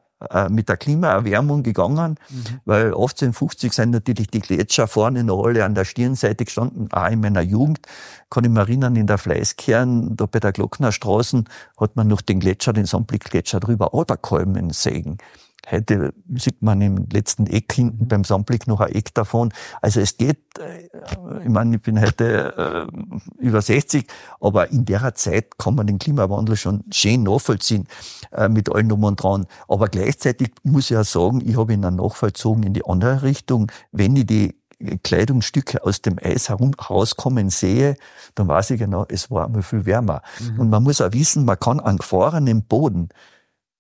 [0.49, 2.61] mit der Klimaerwärmung gegangen, mhm.
[2.65, 7.21] weil 1850 sind natürlich die Gletscher vorne noch alle an der Stirnseite gestanden, auch in
[7.21, 7.81] meiner Jugend.
[8.31, 11.49] Kann ich mich erinnern, in der Fleißkern, da bei der Glocknerstraßen,
[11.79, 15.19] hat man noch den Gletscher, den Sandblick-Gletscher drüber, Oberkolmen sägen.
[15.69, 19.53] Heute sieht man im letzten Eck hinten beim Sandblick noch ein Eck davon.
[19.83, 20.89] Also es geht, äh,
[21.43, 24.07] ich meine, ich bin heute äh, über 60,
[24.41, 27.89] aber in der Zeit kann man den Klimawandel schon schön nachvollziehen
[28.31, 29.47] äh, mit allen Nummern dran.
[29.67, 33.73] Aber gleichzeitig muss ich ja sagen, ich habe ihn dann nachvollzogen in die andere Richtung.
[33.91, 34.55] Wenn ich die
[35.03, 37.97] Kleidungsstücke aus dem Eis herum rauskommen sehe,
[38.35, 40.23] dann weiß ich genau, es war einmal viel wärmer.
[40.39, 40.61] Mhm.
[40.61, 43.09] Und man muss auch wissen, man kann einen gefahrenen Boden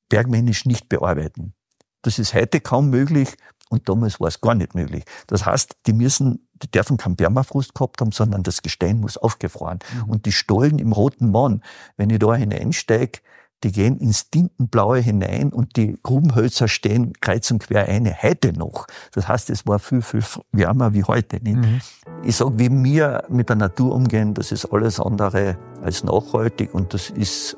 [0.09, 1.53] bergmännisch nicht bearbeiten.
[2.02, 3.37] Das ist heute kaum möglich
[3.68, 5.04] und damals war es gar nicht möglich.
[5.26, 9.80] Das heißt, die müssen, die dürfen keinen Permafrost gehabt haben, sondern das Gestein muss aufgefroren.
[9.94, 10.11] Mhm.
[10.11, 11.62] Und die Stollen im Roten Mann,
[11.96, 13.20] wenn ich da hineinsteige,
[13.64, 18.87] die gehen ins Tintenblaue hinein und die Grubenhölzer stehen kreuz und quer eine, heute noch.
[19.12, 21.42] Das heißt, es war viel, viel wärmer wie heute.
[21.42, 21.56] Nicht?
[21.56, 21.80] Mhm.
[22.22, 26.92] Ich sage, wie wir mit der Natur umgehen, das ist alles andere als nachhaltig und
[26.92, 27.56] das ist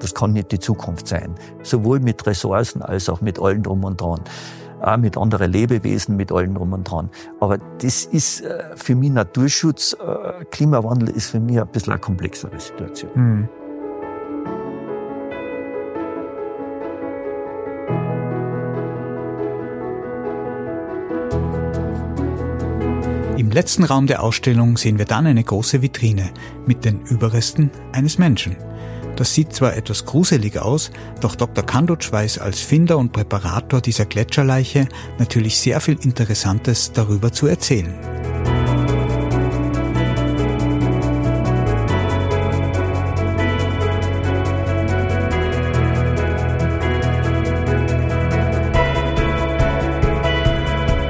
[0.00, 1.34] das kann nicht die Zukunft sein.
[1.62, 4.20] Sowohl mit Ressourcen als auch mit allen drum und dran.
[4.80, 7.10] Auch mit anderen Lebewesen, mit allen drum und dran.
[7.40, 12.00] Aber das ist äh, für mich Naturschutz, äh, Klimawandel ist für mich ein bisschen eine
[12.00, 13.10] komplexere Situation.
[13.14, 13.48] Mhm.
[23.36, 26.30] Im letzten Raum der Ausstellung sehen wir dann eine große Vitrine
[26.66, 28.56] mit den Überresten eines Menschen.
[29.18, 31.66] Das sieht zwar etwas gruselig aus, doch Dr.
[31.66, 34.86] Kandutsch weiß als Finder und Präparator dieser Gletscherleiche
[35.18, 37.92] natürlich sehr viel Interessantes darüber zu erzählen.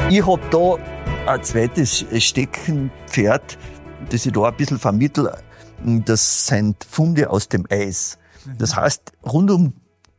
[0.08, 3.58] Ich habe da ein zweites Steckenpferd,
[4.08, 5.36] das ich da ein bisschen vermittle
[5.84, 8.18] das sind Funde aus dem Eis.
[8.58, 9.72] Das heißt, rund um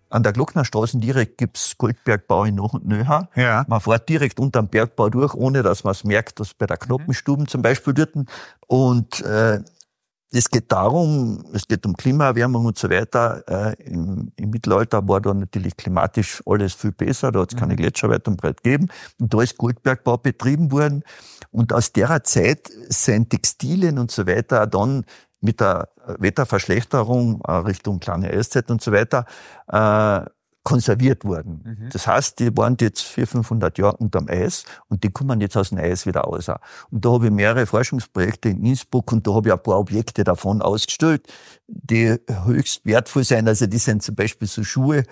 [0.10, 3.30] an der Glocknerstraße direkt gibt's Goldbergbau in noch und nöher.
[3.36, 3.64] Ja.
[3.68, 6.78] Man fährt direkt unter dem Bergbau durch, ohne dass man es merkt, dass bei der
[6.78, 8.14] Knoppenstuben zum Beispiel dort.
[8.68, 9.60] Und äh,
[10.32, 13.44] es geht darum, es geht um Klimaerwärmung und so weiter.
[13.48, 17.74] Äh, im, im, Mittelalter war da natürlich klimatisch alles viel besser, da hat es keine
[17.74, 17.78] mhm.
[17.78, 18.90] Gletscher weit und breit gegeben.
[19.20, 21.04] Und da ist Goldbergbau betrieben worden.
[21.52, 25.06] Und aus der Zeit sind Textilien und so weiter dann
[25.42, 29.26] mit der Wetterverschlechterung äh, Richtung kleine Eiszeit und so weiter,
[29.68, 30.30] äh,
[30.64, 31.64] konserviert wurden.
[31.64, 31.90] Mhm.
[31.92, 35.70] Das heißt, die waren jetzt 400, 500 Jahre unterm Eis und die kommen jetzt aus
[35.70, 36.48] dem Eis wieder raus.
[36.92, 40.24] Und da habe ich mehrere Forschungsprojekte in Innsbruck und da habe ich ein paar Objekte
[40.24, 41.26] davon ausgestellt,
[41.68, 43.48] die höchst wertvoll sind.
[43.48, 45.06] Also die sind zum Beispiel so Schuhe,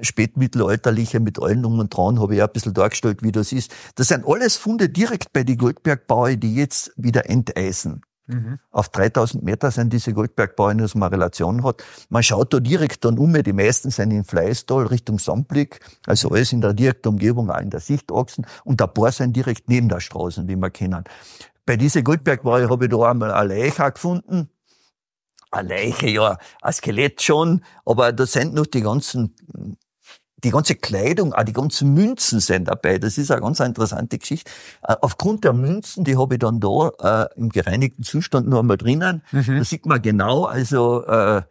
[0.00, 3.72] spätmittelalterliche mit allen um und dran, habe ich auch ein bisschen dargestellt, wie das ist.
[3.96, 8.02] Das sind alles Funde direkt bei den Goldbergbauern, die jetzt wieder enteisen.
[8.30, 8.58] Mhm.
[8.70, 11.82] Auf 3000 Meter sind diese Goldbergbauern, dass man Relation hat.
[12.08, 16.52] Man schaut da direkt dann um, die meisten sind in Fleißtal Richtung Sandblick, also alles
[16.52, 20.00] in der direkten Umgebung, auch in der Sichtachsen und ein paar sind direkt neben der
[20.00, 21.04] Straße, wie wir kennen.
[21.66, 24.50] Bei diese Goldbergbauern habe ich da einmal eine Leiche gefunden.
[25.50, 29.34] Eine Leiche, ja, ein Skelett schon, aber da sind noch die ganzen
[30.44, 32.98] die ganze Kleidung, auch die ganzen Münzen sind dabei.
[32.98, 34.50] Das ist eine ganz interessante Geschichte.
[34.82, 38.76] Äh, aufgrund der Münzen, die habe ich dann da äh, im gereinigten Zustand noch einmal
[38.76, 39.22] drinnen.
[39.32, 39.58] Mhm.
[39.58, 41.42] Da sieht man genau, also äh,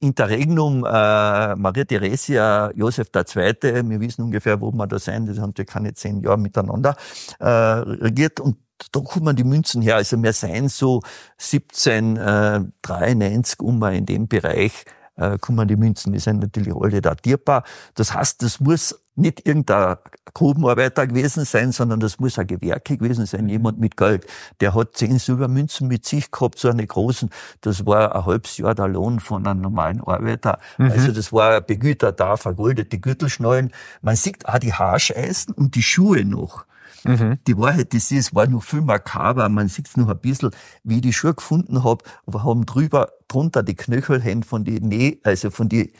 [0.00, 5.52] Interregnum äh, Maria Theresia Josef II., wir wissen ungefähr, wo wir da sein, das haben
[5.54, 6.96] wir keine zehn Jahre miteinander
[7.38, 8.56] äh, regiert und
[8.92, 9.96] da kommen die Münzen her.
[9.96, 11.02] Also wir seien so
[11.36, 14.86] 1793 um in dem Bereich
[15.20, 16.12] äh, kommen die Münzen.
[16.12, 17.64] Die sind natürlich alle datierbar.
[17.94, 19.96] Das heißt, das muss nicht irgendein
[20.32, 23.50] Grubenarbeiter gewesen sein, sondern das muss ein Gewerke gewesen sein, mhm.
[23.50, 24.26] jemand mit Geld.
[24.60, 27.30] Der hat zehn Silbermünzen mit sich gehabt, so eine großen.
[27.60, 30.58] Das war ein halbes Jahr der Lohn von einem normalen Arbeiter.
[30.78, 30.90] Mhm.
[30.90, 33.72] Also das war begütert da, vergoldete Gürtelschnallen.
[34.00, 36.64] Man sieht auch die Haarscheisen und die Schuhe noch.
[37.04, 37.38] Mhm.
[37.46, 39.48] Die Wahrheit ist, es war noch viel makaber.
[39.48, 40.50] Man sieht es noch ein bisschen,
[40.84, 45.20] wie ich die Schuhe gefunden habe, aber haben drüber, drunter die Knöchelhände von die Näh,
[45.22, 45.92] also von die,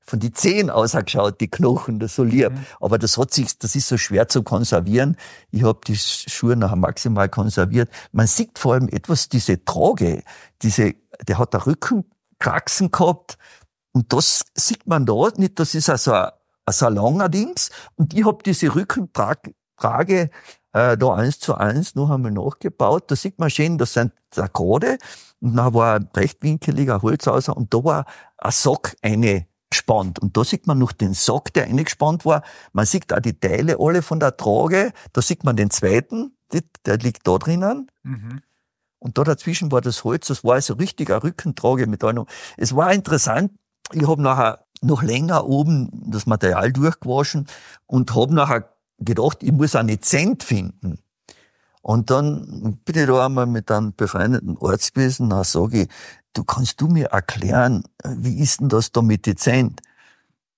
[0.00, 2.50] von die Zehen ausgeschaut, die Knochen, das so lieb.
[2.50, 2.66] Mhm.
[2.80, 5.16] Aber das hat sich, das ist so schwer zu konservieren.
[5.50, 7.90] Ich habe die Schuhe nachher maximal konserviert.
[8.12, 10.22] Man sieht vor allem etwas, diese Trage,
[10.62, 10.94] diese,
[11.26, 13.38] der hat da Rückenkraxen gehabt.
[13.92, 16.30] Und das sieht man da nicht, das ist also ein,
[16.66, 17.70] ein Salonger Dings.
[17.96, 20.30] Und ich habe diese Rückentrage Frage
[20.72, 23.10] äh, da eins zu eins noch einmal nachgebaut.
[23.10, 24.98] Da sieht man schön, das sind da gerade
[25.40, 28.04] und da war ein rechtwinkeliger Holzhauser und da war
[28.38, 30.18] ein Sack eingespannt.
[30.18, 32.42] Und da sieht man noch den Sack, der eingespannt war.
[32.72, 34.92] Man sieht auch die Teile alle von der Trage.
[35.12, 36.36] Da sieht man den zweiten,
[36.84, 37.90] der liegt da drinnen.
[38.02, 38.42] Mhm.
[39.00, 42.26] Und da dazwischen war das Holz, das war also richtig eine Rückentrage mit allem.
[42.56, 43.52] Es war interessant.
[43.92, 47.46] Ich habe nachher noch länger oben das Material durchgewaschen
[47.86, 50.98] und habe nachher gedacht, ich muss eine Cent finden.
[51.82, 55.88] Und dann bin ich da einmal mit einem befreundeten Arzt gewesen, dann sage ich,
[56.34, 59.76] du kannst du mir erklären, wie ist denn das da mit Zähnen?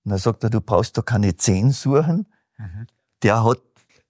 [0.04, 2.26] Und dann sagt er, du brauchst da keine Zähne suchen.
[2.58, 2.86] Mhm.
[3.22, 3.58] Der hat,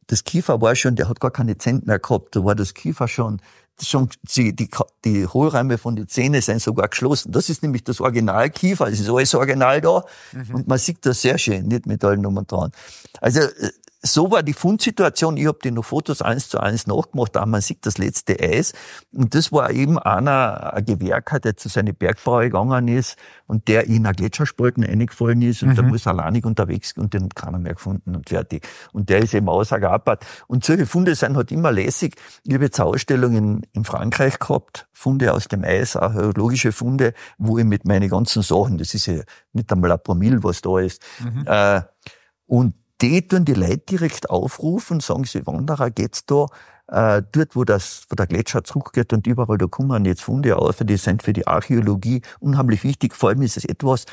[0.06, 3.08] das Kiefer war schon, der hat gar keine Zähne mehr gehabt, da war das Kiefer
[3.08, 3.40] schon,
[3.82, 4.70] schon die, die,
[5.04, 7.32] die Hohlräume von den Zähnen sind sogar geschlossen.
[7.32, 10.54] Das ist nämlich das Originalkiefer, es ist alles original da mhm.
[10.54, 12.70] und man sieht das sehr schön, nicht mit allen Nummern dran.
[13.20, 13.70] Also äh,
[14.02, 15.36] so war die Fundsituation.
[15.36, 18.72] Ich habe die noch Fotos eins zu eins nachgemacht, da man sieht das letzte Eis.
[19.12, 23.86] Und das war eben einer, ein Gewerker, der zu seiner Bergbau gegangen ist und der
[23.86, 25.74] in einer Gletscherspalten eingefallen ist und mhm.
[25.74, 28.66] der muss alleinig unterwegs und den hat keiner mehr gefunden und fertig.
[28.92, 30.26] Und der ist eben ausgearbeitet.
[30.46, 32.16] Und solche Funde sind halt immer lässig.
[32.44, 37.64] Ich habe jetzt Ausstellungen in Frankreich gehabt, Funde aus dem Eis, archäologische Funde, wo ich
[37.64, 41.44] mit meinen ganzen Sachen, das ist ja nicht einmal ein Promille, was da ist, mhm.
[41.46, 41.82] äh,
[42.46, 46.46] und die tun die Leute direkt aufrufen, sagen sie, Wanderer, geht's da
[46.90, 50.78] äh, dort, wo, das, wo der Gletscher zurückgeht und überall, da kommen jetzt Funde auf,
[50.80, 53.14] die sind für die Archäologie unheimlich wichtig.
[53.14, 54.06] Vor allem ist es etwas,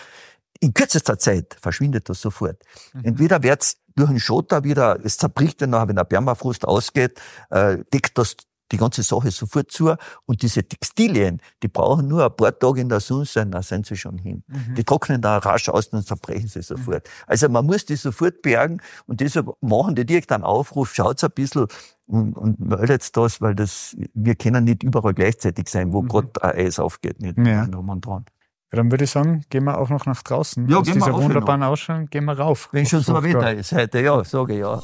[0.60, 2.62] in kürzester Zeit verschwindet das sofort.
[2.94, 3.04] Mhm.
[3.04, 7.20] Entweder wird's durch den Schotter wieder, es zerbricht dann nachher, wenn der Permafrost ausgeht,
[7.50, 8.36] äh, deckt das
[8.72, 9.96] die ganze Sache sofort zu.
[10.26, 13.86] Und diese Textilien, die brauchen nur ein paar Tage in der Sonne sein, dann sind
[13.86, 14.44] sie schon hin.
[14.48, 14.76] Mhm.
[14.76, 17.10] Die trocknen da rasch aus, dann zerbrechen sie sofort.
[17.26, 21.32] Also man muss die sofort bergen und deshalb machen die direkt einen Aufruf, schaut's ein
[21.32, 21.68] bisschen
[22.06, 26.08] und, und meldet das, weil das, wir können nicht überall gleichzeitig sein, wo mhm.
[26.08, 27.66] gerade ein Eis aufgeht, nicht ja.
[27.66, 28.26] dran.
[28.72, 30.68] Ja, dann würde ich sagen, gehen wir auch noch nach draußen.
[30.68, 32.68] Ja, Aus dieser wunderbaren Ausstellung gehen wir rauf.
[32.74, 34.82] Wenn schon so Wetter ist heute, ja, sage ich ja.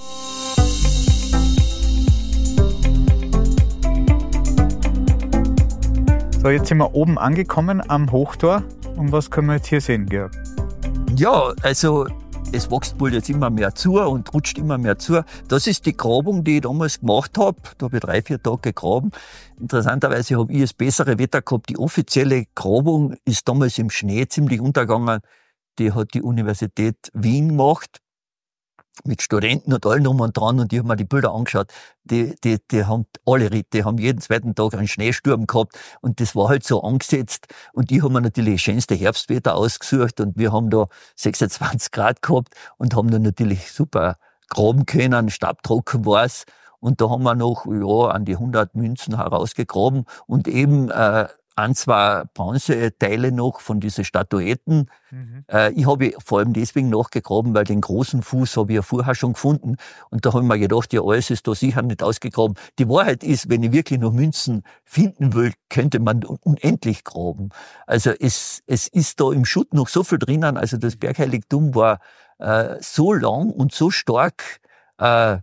[6.43, 8.63] So, jetzt sind wir oben angekommen am Hochtor.
[8.97, 10.33] Und was können wir jetzt hier sehen, Georg?
[11.15, 12.05] Ja, also
[12.51, 15.23] es wächst wohl jetzt immer mehr zu und rutscht immer mehr zu.
[15.47, 17.55] Das ist die Grabung, die ich damals gemacht habe.
[17.77, 19.11] Da habe ich drei, vier Tage gegraben.
[19.57, 21.69] Interessanterweise habe ich das bessere Wetter gehabt.
[21.69, 25.21] Die offizielle Grabung ist damals im Schnee ziemlich untergegangen.
[25.79, 28.01] Die hat die Universität Wien gemacht.
[29.05, 30.59] Mit Studenten und allen rum und dran.
[30.59, 31.71] Und die haben mir die Bilder angeschaut.
[32.03, 35.77] Die, die, die haben alle, die haben jeden zweiten Tag einen Schneesturm gehabt.
[36.01, 37.47] Und das war halt so angesetzt.
[37.73, 40.19] Und die haben mir natürlich schönste Herbstwetter ausgesucht.
[40.19, 44.17] Und wir haben da 26 Grad gehabt und haben dann natürlich super
[44.49, 46.45] graben können, staubtrocken war's.
[46.79, 50.05] Und da haben wir noch ja, an die 100 Münzen herausgegraben.
[50.27, 54.89] Und eben äh, ein, zwei Bronzeteile noch von diesen Statuetten.
[55.11, 55.45] Mhm.
[55.51, 59.15] Äh, ich habe vor allem deswegen nachgegraben, weil den großen Fuß habe ich ja vorher
[59.15, 59.75] schon gefunden.
[60.09, 62.55] Und da habe ich mir gedacht, ja, alles ist da sicher nicht ausgegraben.
[62.79, 67.49] Die Wahrheit ist, wenn ich wirklich noch Münzen finden will, könnte man unendlich graben.
[67.85, 70.57] Also es, es ist da im Schutt noch so viel drinnen.
[70.57, 71.99] Also das Bergheiligtum war
[72.39, 74.59] äh, so lang und so stark
[74.97, 75.37] äh,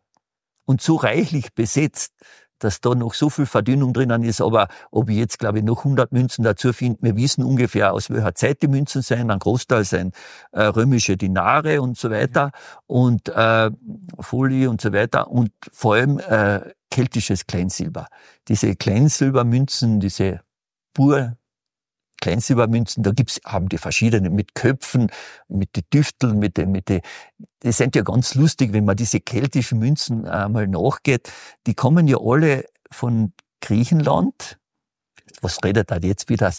[0.64, 2.12] und so reichlich besetzt,
[2.64, 4.40] dass da noch so viel Verdünnung drinnen ist.
[4.40, 8.10] Aber ob ich jetzt, glaube ich, noch 100 Münzen dazu finde, wir wissen ungefähr, aus
[8.10, 9.30] welcher Zeit die Münzen sein.
[9.30, 10.14] Ein Großteil sind
[10.52, 12.52] äh, römische Dinare und so weiter
[12.86, 13.70] und äh,
[14.20, 18.08] Folie und so weiter und vor allem äh, keltisches Kleinsilber.
[18.48, 20.40] Diese Kleinsilbermünzen, diese
[20.92, 21.36] pur
[22.20, 25.10] Kleinsilbermünzen, da gibt's, haben die verschiedene mit Köpfen,
[25.48, 27.00] mit den Düfteln, mit den, mit den,
[27.62, 31.32] die sind ja ganz lustig, wenn man diese keltischen Münzen einmal nachgeht.
[31.66, 34.58] Die kommen ja alle von Griechenland.
[35.42, 36.52] Was redet da jetzt wieder?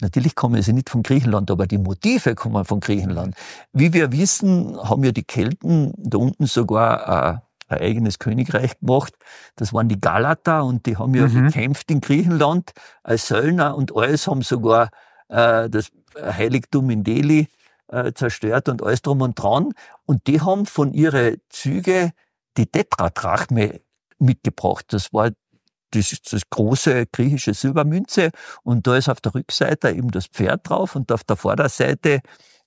[0.00, 3.36] Natürlich kommen sie nicht von Griechenland, aber die Motive kommen von Griechenland.
[3.72, 7.38] Wie wir wissen, haben ja die Kelten da unten sogar äh,
[7.72, 9.14] ein eigenes Königreich gemacht.
[9.56, 11.46] Das waren die Galater und die haben ja mhm.
[11.46, 14.90] gekämpft in Griechenland als Söllner und alles haben sogar
[15.28, 17.48] äh, das Heiligtum in Delhi
[17.88, 19.72] äh, zerstört und alles drum und dran.
[20.06, 22.12] Und die haben von ihre Züge
[22.56, 23.80] die Tetradrachme
[24.18, 24.86] mitgebracht.
[24.88, 25.30] Das war
[25.90, 28.30] das das große griechische Silbermünze
[28.62, 32.20] und da ist auf der Rückseite eben das Pferd drauf und auf der Vorderseite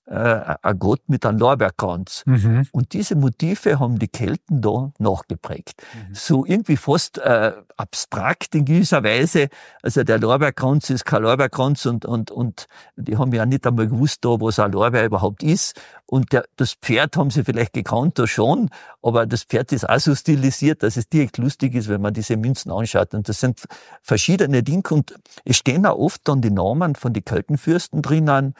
[0.06, 2.22] äh, ein Gott mit einem Lorbeerkranz.
[2.26, 2.66] Mhm.
[2.72, 5.82] Und diese Motive haben die Kelten da nachgeprägt.
[5.94, 6.14] Mhm.
[6.14, 9.48] So irgendwie fast äh, abstrakt in gewisser Weise.
[9.82, 14.24] Also der Lorbeerkranz ist kein Lorbeerkranz und, und, und die haben ja nicht einmal gewusst,
[14.24, 15.80] da, was ein Lorbeer überhaupt ist.
[16.06, 18.70] Und der, das Pferd haben sie vielleicht gekannt, da schon,
[19.02, 22.36] aber das Pferd ist auch so stilisiert, dass es direkt lustig ist, wenn man diese
[22.36, 23.12] Münzen anschaut.
[23.12, 23.64] Und das sind
[24.02, 28.54] verschiedene Dinge und es stehen auch oft dann die Namen von den Keltenfürsten drinnen,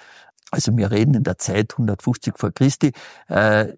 [0.57, 2.93] also wir reden in der Zeit 150 vor Christi.
[3.29, 3.75] Äh,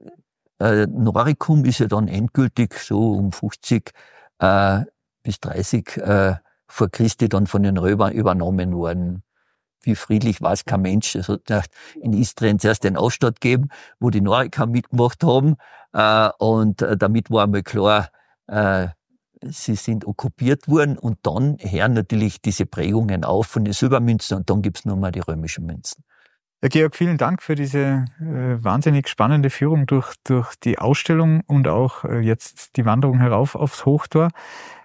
[0.60, 3.92] äh, Noricum ist ja dann endgültig so um 50
[4.38, 4.82] äh,
[5.22, 6.34] bis 30 äh,
[6.66, 9.22] vor Christi dann von den Römern übernommen worden.
[9.82, 11.14] Wie friedlich war es kein Mensch.
[11.14, 11.66] Es hat
[12.00, 13.68] in Istrien zuerst den Aufstand gegeben,
[14.00, 15.56] wo die Noriker mitgemacht haben.
[15.92, 18.10] Äh, und äh, damit war einmal klar,
[18.46, 18.88] äh,
[19.42, 24.50] sie sind okkupiert worden und dann hören natürlich diese Prägungen auf von den Silbermünzen und
[24.50, 26.04] dann gibt's nur mal die römischen Münzen.
[26.60, 31.68] Ja, Georg, vielen Dank für diese äh, wahnsinnig spannende Führung durch, durch die Ausstellung und
[31.68, 34.30] auch äh, jetzt die Wanderung herauf aufs Hochtor.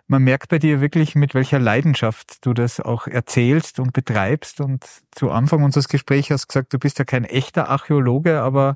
[0.05, 4.61] Man merkt bei dir wirklich, mit welcher Leidenschaft du das auch erzählst und betreibst.
[4.61, 8.75] Und zu Anfang unseres Gesprächs hast du gesagt, du bist ja kein echter Archäologe, aber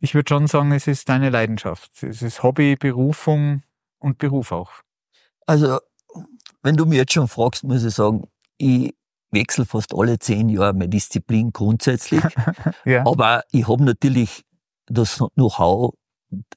[0.00, 2.02] ich würde schon sagen, es ist deine Leidenschaft.
[2.02, 3.62] Es ist Hobby, Berufung
[3.98, 4.70] und Beruf auch.
[5.44, 5.80] Also,
[6.62, 8.22] wenn du mir jetzt schon fragst, muss ich sagen,
[8.56, 8.94] ich
[9.30, 12.22] wechsle fast alle zehn Jahre meine Disziplin grundsätzlich.
[12.84, 13.06] ja.
[13.06, 14.44] Aber ich habe natürlich
[14.86, 15.94] das Know-how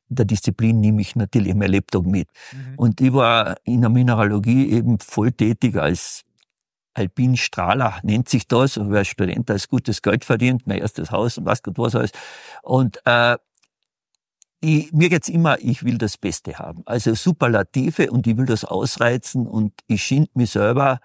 [0.09, 2.27] der Disziplin nehme ich natürlich mein Lebtag mit.
[2.51, 2.73] Mhm.
[2.77, 6.23] Und ich war in der Mineralogie eben voll tätig als
[6.93, 11.45] Alpinstrahler, nennt sich das, und als Student als gutes Geld verdient, mein erstes Haus und
[11.45, 12.11] was Gott was alles.
[12.63, 13.37] Und äh,
[14.59, 16.83] ich, mir geht's immer, ich will das Beste haben.
[16.85, 20.99] Also Superlative und ich will das ausreizen und ich schind mich selber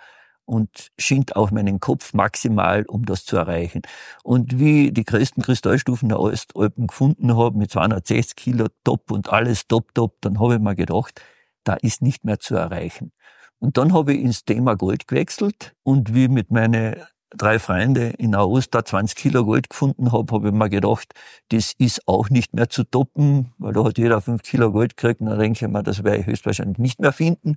[0.47, 3.83] und schind auch meinen Kopf maximal, um das zu erreichen.
[4.23, 9.67] Und wie die größten Kristallstufen der Ostalpen gefunden habe, mit 260 Kilo top und alles
[9.69, 11.21] top, top, dann habe ich mir gedacht,
[11.65, 13.13] da ist nicht mehr zu erreichen.
[13.59, 16.97] Und dann habe ich ins Thema Gold gewechselt und wie mit meinen
[17.37, 21.13] drei Freunde in Aosta 20 Kilo Gold gefunden habe, habe ich mir gedacht,
[21.51, 25.21] das ist auch nicht mehr zu toppen, weil da hat jeder fünf Kilo Gold gekriegt
[25.21, 27.57] und dann denke ich mir, das werde ich höchstwahrscheinlich nicht mehr finden.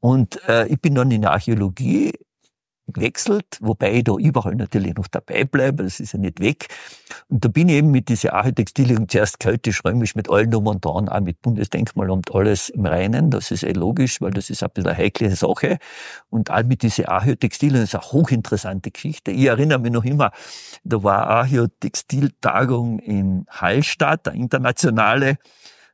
[0.00, 2.12] Und äh, ich bin dann in der Archäologie
[2.92, 6.68] gewechselt, wobei ich da überall natürlich noch dabei bleibe, das ist ja nicht weg.
[7.28, 11.08] Und da bin ich eben mit dieser Architextilien zuerst keltisch-römisch mit allen Nummern und dran,
[11.08, 14.90] auch mit Bundesdenkmalamt alles im Reinen, das ist eh logisch, weil das ist ein bisschen
[14.90, 15.78] eine heikle Sache.
[16.28, 19.30] Und auch mit dieser Architextilien ist eine hochinteressante Geschichte.
[19.30, 20.32] Ich erinnere mich noch immer,
[20.84, 25.38] da war Architextiltagung in Hallstatt, eine internationale,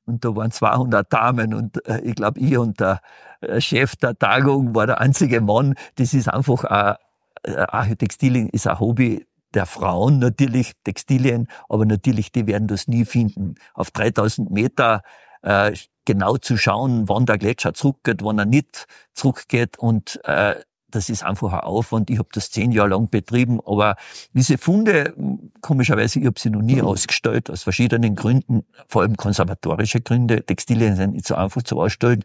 [0.07, 3.01] und da waren 200 Damen und äh, ich glaube, ich und der
[3.41, 5.75] äh, Chef der Tagung war der einzige Mann.
[5.97, 6.97] Das ist einfach ein,
[7.45, 13.05] ein Textilien ist ein Hobby der Frauen natürlich, Textilien, aber natürlich, die werden das nie
[13.05, 13.55] finden.
[13.75, 15.03] Auf 3000 Meter
[15.43, 15.73] äh,
[16.05, 20.57] genau zu schauen, wann der Gletscher zurückgeht, wann er nicht zurückgeht und äh,
[20.97, 22.11] das ist einfach ein Aufwand.
[22.11, 23.97] Ich habe das zehn Jahre lang betrieben, aber
[24.32, 25.14] diese Funde,
[25.61, 26.86] komischerweise, ich habe sie noch nie mhm.
[26.86, 30.44] ausgestellt, aus verschiedenen Gründen, vor allem konservatorische Gründe.
[30.44, 32.24] Textilien sind nicht so einfach zu ausstellen.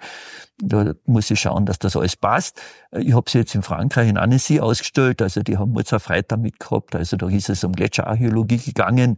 [0.64, 2.62] Da muss ich schauen, dass das alles passt.
[2.91, 6.95] Ich habe sie jetzt in Frankreich in Annecy ausgestellt, also die haben Mozart Freitag mitgehabt,
[6.95, 9.18] also da ist es um Gletscherarchäologie gegangen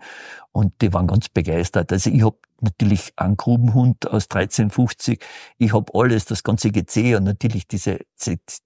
[0.53, 1.91] und die waren ganz begeistert.
[1.91, 5.19] Also ich habe natürlich einen Grubenhund aus 1350,
[5.57, 7.99] ich habe alles, das ganze GC und natürlich diese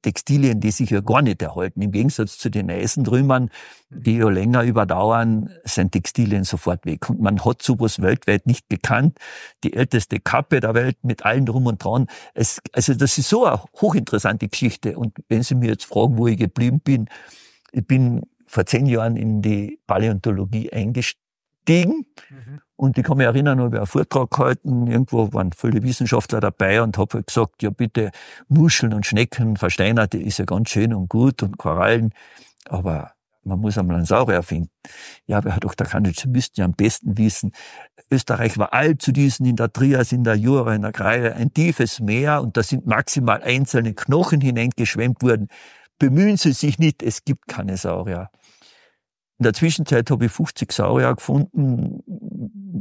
[0.02, 1.82] Textilien, die sich ja gar nicht erhalten.
[1.82, 3.50] Im Gegensatz zu den Eisentrümmern,
[3.90, 7.10] die ja länger überdauern, sind Textilien sofort weg.
[7.10, 9.18] Und man hat sowas weltweit nicht gekannt.
[9.64, 12.08] Die älteste Kappe der Welt mit allen drum und dran.
[12.34, 14.98] Es, also das ist so eine hochinteressante Geschichte.
[14.98, 17.08] Und wenn Sie mir jetzt fragen, wo ich geblieben bin,
[17.72, 22.06] ich bin vor zehn Jahren in die Paläontologie eingestiegen.
[22.30, 22.62] Mhm.
[22.76, 26.82] Und ich kann mich erinnern, habe ich einen Vortrag gehalten, irgendwo waren viele Wissenschaftler dabei
[26.82, 28.12] und habe halt gesagt, ja bitte,
[28.48, 32.14] Muscheln und Schnecken, Versteinerte ist ja ganz schön und gut und Korallen,
[32.70, 33.14] aber
[33.48, 34.70] man muss einmal einen Saurier finden.
[35.26, 35.88] Ja, aber Herr Dr.
[35.88, 37.52] Kanitsch, Sie müssten ja am besten wissen,
[38.10, 41.54] Österreich war all zu diesen in der Trias, in der Jura, in der Kreide ein
[41.54, 45.50] tiefes Meer und da sind maximal einzelne Knochen hineingeschwemmt worden.
[46.00, 48.30] Bemühen Sie sich nicht, es gibt keine Saurier.
[49.40, 52.02] In der Zwischenzeit habe ich 50 Saurier gefunden.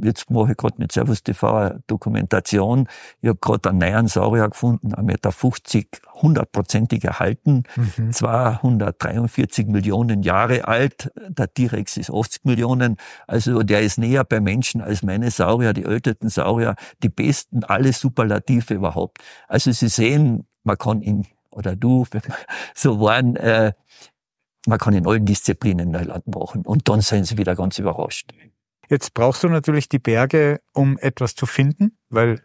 [0.03, 2.89] Jetzt mache ich gerade mit Servus TV eine Dokumentation.
[3.21, 5.33] Ich habe gerade einen neuen Saurier gefunden, 1,50 Meter,
[6.23, 8.11] hundertprozentig erhalten, mhm.
[8.11, 11.13] 243 Millionen Jahre alt.
[11.29, 12.97] Der T-Rex ist 80 Millionen.
[13.27, 17.93] Also der ist näher bei Menschen als meine Saurier, die ältesten Saurier, die besten, alle
[17.93, 19.19] Superlative überhaupt.
[19.47, 22.07] Also Sie sehen, man kann ihn oder du,
[22.75, 23.73] so waren, äh,
[24.67, 26.65] man kann in allen Disziplinen Neuland machen.
[26.65, 28.33] Und dann sind sie wieder ganz überrascht.
[28.89, 32.43] Jetzt brauchst du natürlich die Berge, um etwas zu finden, weil,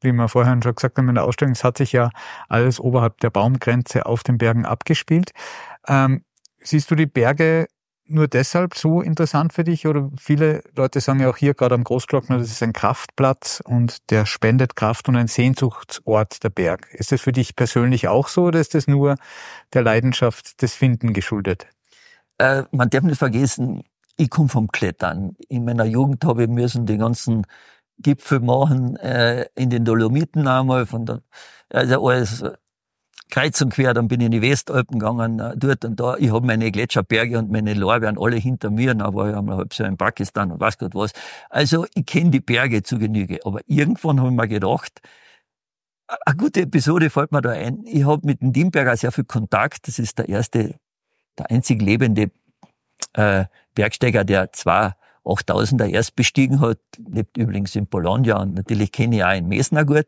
[0.00, 2.10] wie wir vorher schon gesagt haben in der Ausstellung, es hat sich ja
[2.48, 5.30] alles oberhalb der Baumgrenze auf den Bergen abgespielt.
[5.86, 6.24] Ähm,
[6.58, 7.66] siehst du die Berge
[8.10, 9.86] nur deshalb so interessant für dich?
[9.86, 14.10] Oder viele Leute sagen ja auch hier gerade am Großglockner, das ist ein Kraftplatz und
[14.10, 16.88] der spendet Kraft und ein Sehnsuchtsort der Berg.
[16.92, 19.16] Ist das für dich persönlich auch so oder ist das nur
[19.72, 21.66] der Leidenschaft des Finden geschuldet?
[22.38, 23.82] Äh, man darf nicht vergessen,
[24.16, 25.36] ich komme vom Klettern.
[25.48, 27.46] In meiner Jugend habe ich müssen die ganzen
[27.98, 31.22] Gipfel machen, äh, in den Dolomiten einmal, von der,
[31.70, 32.44] also alles
[33.30, 36.16] kreuz und quer, dann bin ich in die Westalpen gegangen, äh, dort und da.
[36.16, 39.72] Ich habe meine Gletscherberge und meine Lorbeeren alle hinter mir, dann war ich einmal halb
[39.74, 41.12] so in Pakistan und was Gott was.
[41.48, 43.40] Also ich kenne die Berge zu Genüge.
[43.44, 45.00] Aber irgendwann habe ich mir gedacht,
[46.26, 47.84] eine gute Episode fällt mir da ein.
[47.84, 49.86] Ich habe mit dem Dimberger sehr viel Kontakt.
[49.86, 50.74] Das ist der erste,
[51.38, 52.30] der einzig lebende
[53.14, 54.92] äh, Bergsteiger, der zwei
[55.24, 56.78] 8000er erst bestiegen hat,
[57.08, 60.06] lebt übrigens in Bologna und natürlich kenne ich auch in Mesner gut.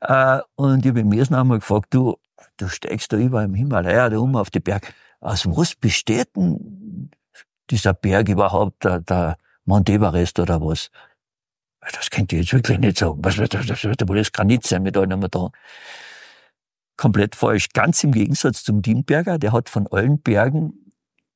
[0.00, 2.16] Äh, und ich habe in Mesner einmal gefragt, du,
[2.56, 4.92] du steigst da über im Himalaya da um auf die Berg.
[5.20, 7.10] Aus was besteht denn
[7.70, 10.90] dieser Berg überhaupt, der, der Mount Everest oder was?
[11.80, 13.18] Das könnt ihr jetzt wirklich nicht sagen.
[13.22, 15.50] Was, das, das, das, das, das Granit sein mit allem da.
[16.96, 17.68] Komplett falsch.
[17.72, 20.92] Ganz im Gegensatz zum Dienberger, der hat von allen Bergen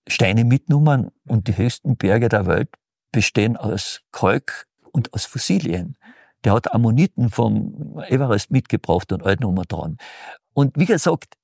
[0.07, 2.69] Steine mitgenommen und die höchsten Berge der Welt
[3.13, 5.97] bestehen aus Kalk und aus Fossilien.
[6.45, 9.97] Der hat Ammoniten vom Everest mitgebracht und all dran.
[10.55, 11.37] Und wie gesagt,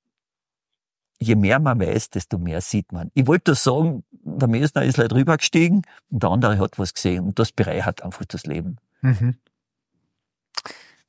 [1.19, 3.11] je mehr man weiß, desto mehr sieht man.
[3.13, 7.25] Ich wollte das sagen, der Mesner ist halt rübergestiegen und der andere hat was gesehen
[7.25, 8.77] und das bereichert einfach das Leben.
[9.01, 9.37] Mhm.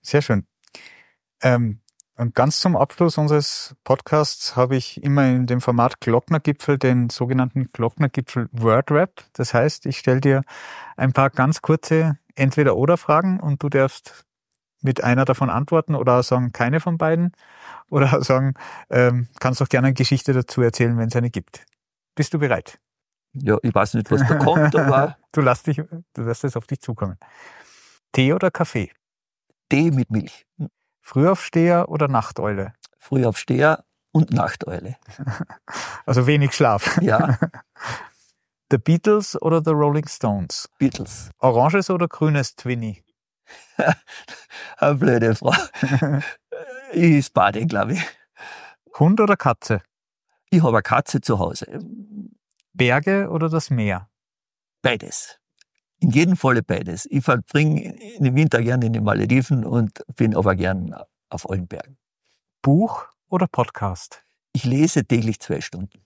[0.02, 0.46] Sehr schön.
[1.40, 1.80] Ähm,
[2.16, 7.72] und ganz zum Abschluss unseres Podcasts habe ich immer in dem Format Glocknergipfel den sogenannten
[7.72, 9.24] Glocknergipfel Wordrap.
[9.32, 10.42] Das heißt, ich stelle dir
[10.96, 14.26] ein paar ganz kurze Entweder-Oder-Fragen und du darfst
[14.82, 17.32] mit einer davon antworten oder sagen keine von beiden
[17.88, 18.54] oder sagen,
[18.90, 21.64] ähm, kannst auch gerne eine Geschichte dazu erzählen, wenn es eine gibt.
[22.14, 22.78] Bist du bereit?
[23.34, 25.16] Ja, ich weiß nicht, was da kommt, aber.
[25.32, 27.16] du lässt dich, du lässt es auf dich zukommen.
[28.12, 28.90] Tee oder Kaffee?
[29.70, 30.44] Tee mit Milch.
[31.00, 32.74] Frühaufsteher oder Nachteule?
[32.98, 34.96] Frühaufsteher und Nachteule.
[36.04, 36.98] Also wenig Schlaf.
[37.00, 37.38] Ja.
[38.72, 40.68] The Beatles oder The Rolling Stones?
[40.78, 41.30] Beatles.
[41.38, 43.04] Oranges oder grünes Twinny?
[44.78, 46.22] Eine blöde Frage.
[46.92, 48.02] ich Bade, glaube ich.
[48.98, 49.82] Hund oder Katze?
[50.50, 51.66] Ich habe eine Katze zu Hause.
[52.74, 54.08] Berge oder das Meer?
[54.82, 55.38] Beides.
[55.98, 57.06] In jedem Falle beides.
[57.10, 60.94] Ich verbringe den Winter gerne in den Malediven und bin aber gern
[61.30, 61.96] auf allen Bergen.
[62.60, 64.22] Buch oder Podcast?
[64.52, 66.04] Ich lese täglich zwei Stunden.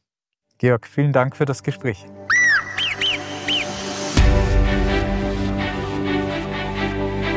[0.59, 2.07] Georg, vielen Dank für das Gespräch.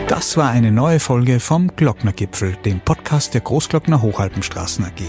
[0.10, 5.03] Das war eine neue Folge vom Glocknergipfel, dem Podcast der Großglockner Hochalpenstraßen AG.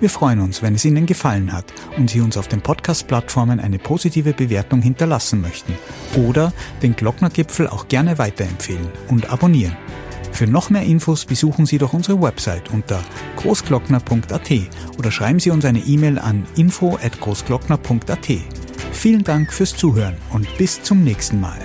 [0.00, 1.66] Wir freuen uns, wenn es Ihnen gefallen hat
[1.96, 5.74] und Sie uns auf den Podcast-Plattformen eine positive Bewertung hinterlassen möchten
[6.16, 9.76] oder den Glocknergipfel auch gerne weiterempfehlen und abonnieren.
[10.32, 13.00] Für noch mehr Infos besuchen Sie doch unsere Website unter
[13.36, 14.50] großglockner.at
[14.98, 18.28] oder schreiben Sie uns eine E-Mail an info@großglockner.at.
[18.90, 21.60] Vielen Dank fürs Zuhören und bis zum nächsten Mal.